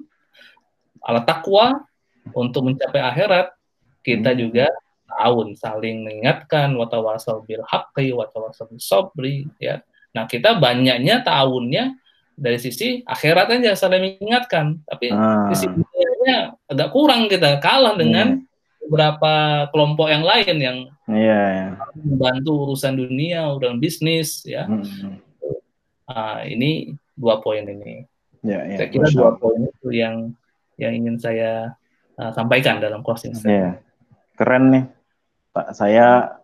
[1.04, 1.84] ala takwa
[2.32, 3.52] untuk mencapai akhirat
[4.00, 4.38] kita hmm.
[4.40, 4.66] juga
[5.04, 9.84] tahun saling mengingatkan watawasau bil haqqi watawasau bil sabri ya
[10.16, 11.96] nah kita banyaknya tahunnya
[12.34, 15.50] dari sisi akhirat aja saling mengingatkan tapi ah.
[15.52, 18.53] sisi dunianya agak kurang kita kalah dengan hmm.
[18.86, 20.78] Beberapa kelompok yang lain yang
[21.08, 21.70] yeah, yeah.
[21.96, 25.20] membantu urusan dunia urusan bisnis ya hmm.
[26.08, 28.04] nah, ini dua poin ini
[28.44, 28.78] yeah, yeah.
[28.80, 30.36] saya kira dua poin itu yang
[30.76, 31.72] yang ingin saya
[32.18, 33.78] uh, sampaikan dalam closing statement.
[33.78, 33.84] Yeah
[34.34, 34.84] keren nih
[35.54, 36.38] Pak saya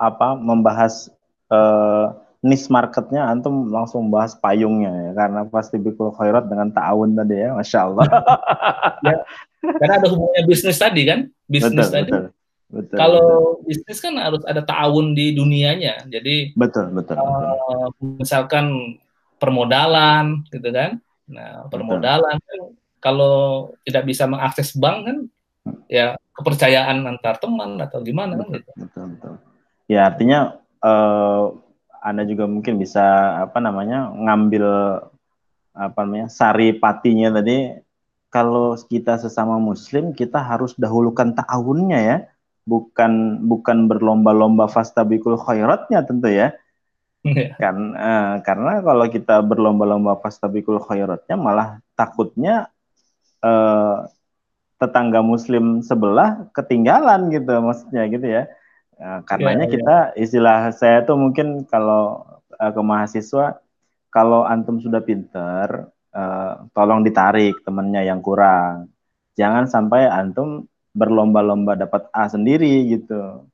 [0.00, 1.12] apa membahas
[1.52, 2.10] uh,
[2.42, 7.54] niche marketnya antum langsung bahas payungnya ya karena pasti bikul khairat dengan ta'awun tadi ya
[7.54, 8.06] masya Allah
[9.06, 9.16] ya,
[9.80, 11.20] karena ada hubungannya bisnis tadi kan?
[11.46, 12.10] Bisnis tadi.
[12.10, 12.30] betul,
[12.70, 13.66] betul, kalau betul.
[13.66, 16.06] bisnis kan harus ada ta'awun di dunianya.
[16.06, 18.22] Jadi betul betul, uh, betul.
[18.22, 18.66] misalkan
[19.36, 20.98] permodalan gitu kan?
[21.30, 22.60] Nah permodalan kan
[23.02, 25.18] kalau tidak bisa mengakses bank kan
[25.90, 28.70] ya kepercayaan antar teman atau gimana betul, kan gitu.
[28.82, 29.32] betul betul.
[29.86, 31.54] Ya artinya uh,
[32.02, 33.02] anda juga mungkin bisa
[33.42, 34.66] apa namanya ngambil
[35.76, 37.85] apa namanya sari patinya tadi
[38.36, 42.16] kalau kita sesama muslim kita harus dahulukan ta'awunnya ya
[42.68, 46.52] bukan bukan berlomba-lomba fastabikul khairatnya tentu ya
[47.24, 47.56] iya.
[47.56, 52.68] kan eh, karena kalau kita berlomba-lomba fastabikul khairatnya malah takutnya
[53.40, 53.96] eh,
[54.76, 58.44] tetangga muslim sebelah ketinggalan gitu maksudnya gitu ya
[58.96, 60.22] Nah, karenanya yeah, kita yeah.
[60.24, 62.24] istilah saya tuh mungkin kalau
[62.56, 63.60] uh, ke mahasiswa
[64.08, 68.88] kalau antum sudah pinter uh, tolong ditarik temennya yang kurang.
[69.36, 70.64] Jangan sampai antum
[70.96, 73.44] berlomba-lomba dapat A sendiri gitu.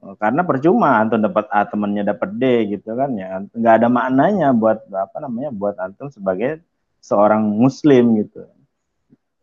[0.00, 3.44] Oh, karena percuma antum dapat A temennya dapat D gitu kan ya.
[3.44, 6.64] nggak ada maknanya buat apa namanya buat antum sebagai
[7.04, 8.48] seorang muslim gitu.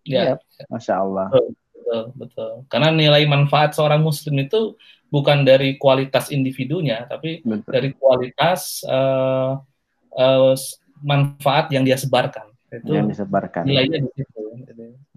[0.02, 1.30] Ya, ya masya Allah.
[1.30, 2.52] Betul, betul, betul.
[2.74, 4.74] Karena nilai manfaat seorang muslim itu
[5.08, 7.72] bukan dari kualitas individunya, tapi Betul.
[7.72, 9.60] dari kualitas uh,
[10.16, 10.54] uh,
[11.02, 12.49] manfaat yang dia sebarkan.
[12.68, 13.64] Itu yang disebarkan.
[13.64, 14.41] Nilainya di situ.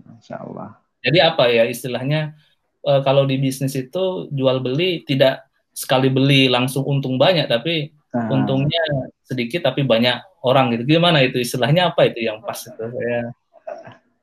[0.06, 0.76] Masya Allah.
[1.00, 2.36] Jadi apa ya istilahnya
[2.84, 8.28] uh, kalau di bisnis itu jual beli tidak sekali beli langsung untung banyak, tapi Aha.
[8.28, 8.84] untungnya
[9.24, 10.98] sedikit tapi banyak orang gitu.
[10.98, 13.32] Gimana itu istilahnya apa itu yang pas itu saya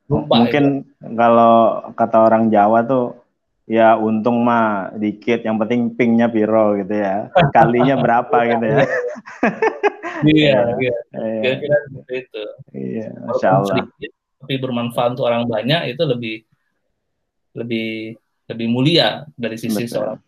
[0.05, 0.45] lupa.
[0.45, 1.15] Mungkin itu.
[1.17, 1.55] kalau
[1.97, 3.17] kata orang Jawa tuh
[3.67, 5.43] ya untung mah dikit.
[5.43, 7.29] Yang penting pingnya piro gitu ya.
[7.51, 8.79] Kalinya berapa gitu ya.
[10.25, 10.95] Iya iya.
[11.13, 12.43] Kira-kira seperti itu.
[12.73, 13.69] Iya masya Allah.
[13.69, 14.11] sedikit,
[14.41, 16.35] tapi bermanfaat untuk orang banyak itu lebih
[17.53, 18.17] lebih
[18.49, 19.93] lebih mulia dari sisi Betul.
[19.93, 20.19] seorang.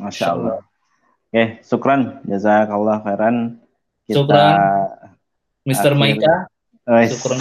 [0.00, 0.64] Masya Allah.
[1.28, 3.60] Oke sukran jazakallah khairan.
[4.08, 4.56] Kita sukran
[5.68, 5.92] Mr.
[5.92, 6.34] Maika.
[6.84, 7.32] Oh, syukur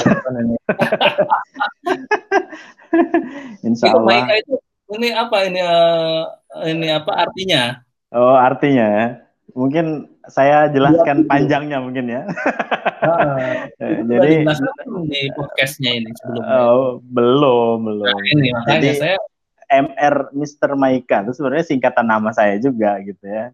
[3.68, 4.08] Insya Allah.
[4.08, 4.56] Maika itu
[4.98, 6.24] ini apa ini uh,
[6.65, 7.82] ini apa artinya?
[8.14, 9.07] Oh artinya ya.
[9.53, 12.24] Mungkin saya jelaskan ya, panjangnya mungkin ya.
[13.03, 13.68] Uh,
[14.07, 14.48] Jadi
[15.11, 16.72] di podcastnya ini sebelumnya.
[16.72, 18.15] Oh, belum belum.
[18.15, 19.18] Nah, ini makanya Jadi, saya
[19.68, 20.72] MR Mr.
[20.80, 23.52] Maika itu sebenarnya singkatan nama saya juga gitu ya.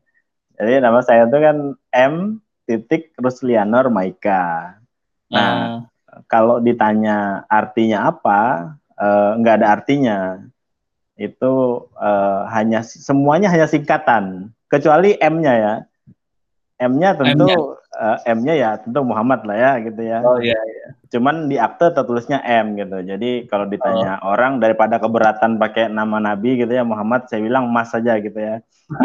[0.53, 1.57] Jadi nama saya itu kan
[1.97, 2.37] M
[2.69, 4.77] titik Ruslianor Maika.
[5.33, 6.21] Nah, uh.
[6.29, 10.17] kalau ditanya artinya apa, uh, nggak ada artinya
[11.19, 15.73] itu uh, hanya semuanya hanya singkatan kecuali M-nya ya.
[16.79, 17.57] M-nya tentu M-nya.
[17.99, 20.23] Uh, M-nya ya tentu Muhammad lah ya gitu ya.
[20.23, 20.87] Oh iya iya.
[21.11, 23.03] Cuman di akte tertulisnya M gitu.
[23.03, 24.31] Jadi kalau ditanya oh.
[24.31, 28.63] orang daripada keberatan pakai nama nabi gitu ya Muhammad saya bilang Mas saja gitu ya.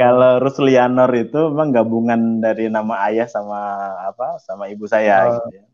[0.00, 5.38] kalau Ruslianor itu memang gabungan dari nama ayah sama apa sama ibu saya oh.
[5.38, 5.67] gitu ya.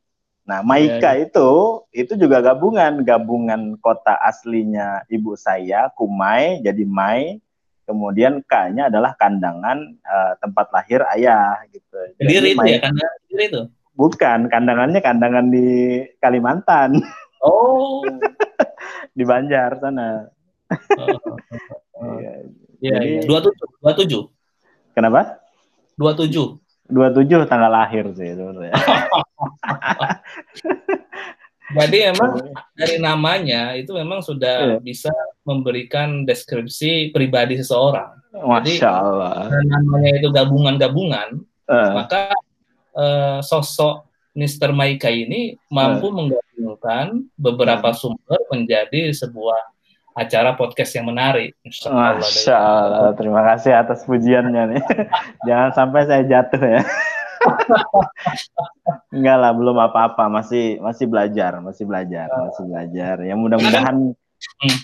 [0.44, 1.24] Nah, Maika yeah, yeah.
[1.24, 1.48] itu
[1.96, 7.40] itu juga gabungan, gabungan kota aslinya ibu saya, Kumai, jadi Mai.
[7.84, 9.76] Kemudian K-nya adalah kandangan
[10.08, 11.92] uh, tempat lahir ayah gitu.
[12.16, 13.62] Sendiri itu ya, kandangan itu?
[13.92, 16.96] Bukan, kandangannya kandangan di Kalimantan.
[17.44, 18.00] Oh.
[19.16, 20.28] di Banjar sana.
[20.96, 21.36] Oh.
[22.04, 22.32] Iya,
[22.84, 22.96] iya.
[23.00, 23.20] iya.
[23.24, 24.22] Dua tujuh, dua tujuh.
[24.92, 25.40] Kenapa?
[25.96, 26.60] Dua tujuh.
[26.88, 28.76] 27 tanggal lahir sih sebenarnya.
[31.74, 32.32] Jadi emang
[32.76, 34.80] dari namanya itu memang sudah yeah.
[34.84, 35.10] bisa
[35.48, 38.20] memberikan deskripsi pribadi seseorang.
[38.36, 39.48] Masya Allah.
[39.48, 41.90] Jadi, namanya itu gabungan-gabungan, uh.
[41.96, 42.30] maka
[42.94, 44.06] uh, sosok
[44.36, 44.76] Mr.
[44.76, 46.14] Maika ini mampu uh.
[46.14, 47.96] menggabungkan beberapa uh.
[47.96, 49.73] sumber menjadi sebuah
[50.14, 51.58] acara podcast yang menarik.
[51.66, 52.22] Masya Allah.
[52.22, 53.10] Masya Allah.
[53.18, 54.82] Terima kasih atas pujiannya nih.
[55.50, 56.82] Jangan sampai saya jatuh ya.
[59.14, 60.30] Enggak lah, belum apa-apa.
[60.30, 63.16] Masih masih belajar, masih belajar, masih belajar.
[63.26, 64.78] Ya mudah-mudahan hmm.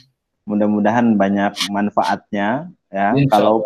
[0.45, 3.15] mudah-mudahan banyak manfaatnya ya.
[3.31, 3.63] Kalau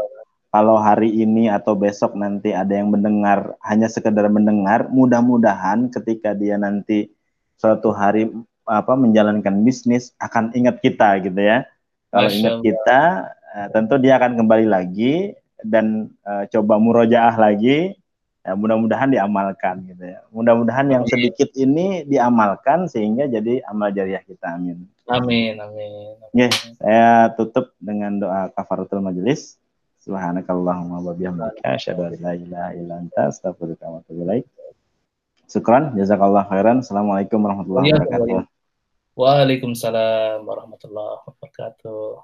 [0.55, 6.55] kalau hari ini atau besok nanti ada yang mendengar hanya sekedar mendengar, mudah-mudahan ketika dia
[6.55, 7.11] nanti
[7.59, 8.31] suatu hari
[8.65, 11.69] apa menjalankan bisnis akan ingat kita gitu ya.
[12.09, 13.01] Kalau ingat kita,
[13.55, 17.97] uh, tentu dia akan kembali lagi dan uh, coba murojaah lagi.
[18.45, 20.21] Ya, mudah-mudahan diamalkan gitu ya.
[20.29, 24.61] Mudah-mudahan yang sedikit ini diamalkan sehingga jadi amal jariah kita.
[24.61, 24.85] Amin.
[25.09, 26.17] Amin, amin.
[26.37, 29.57] Yeah, saya tutup dengan doa kafaratul majelis.
[30.05, 34.45] Subhanakallahumma wa bihamdika asyhadu an la ilaha illa anta astaghfiruka wa atubu ilaik.
[35.49, 36.85] Syukran, jazakallah khairan.
[36.85, 38.45] Assalamualaikum warahmatullahi ya, wabarakatuh.
[39.15, 42.19] Waalaikumsalam warahmatullahi wabarakatuh.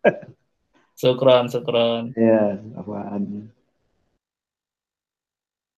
[1.00, 2.16] Syukran, syukran.
[2.16, 3.52] Ya, apaan.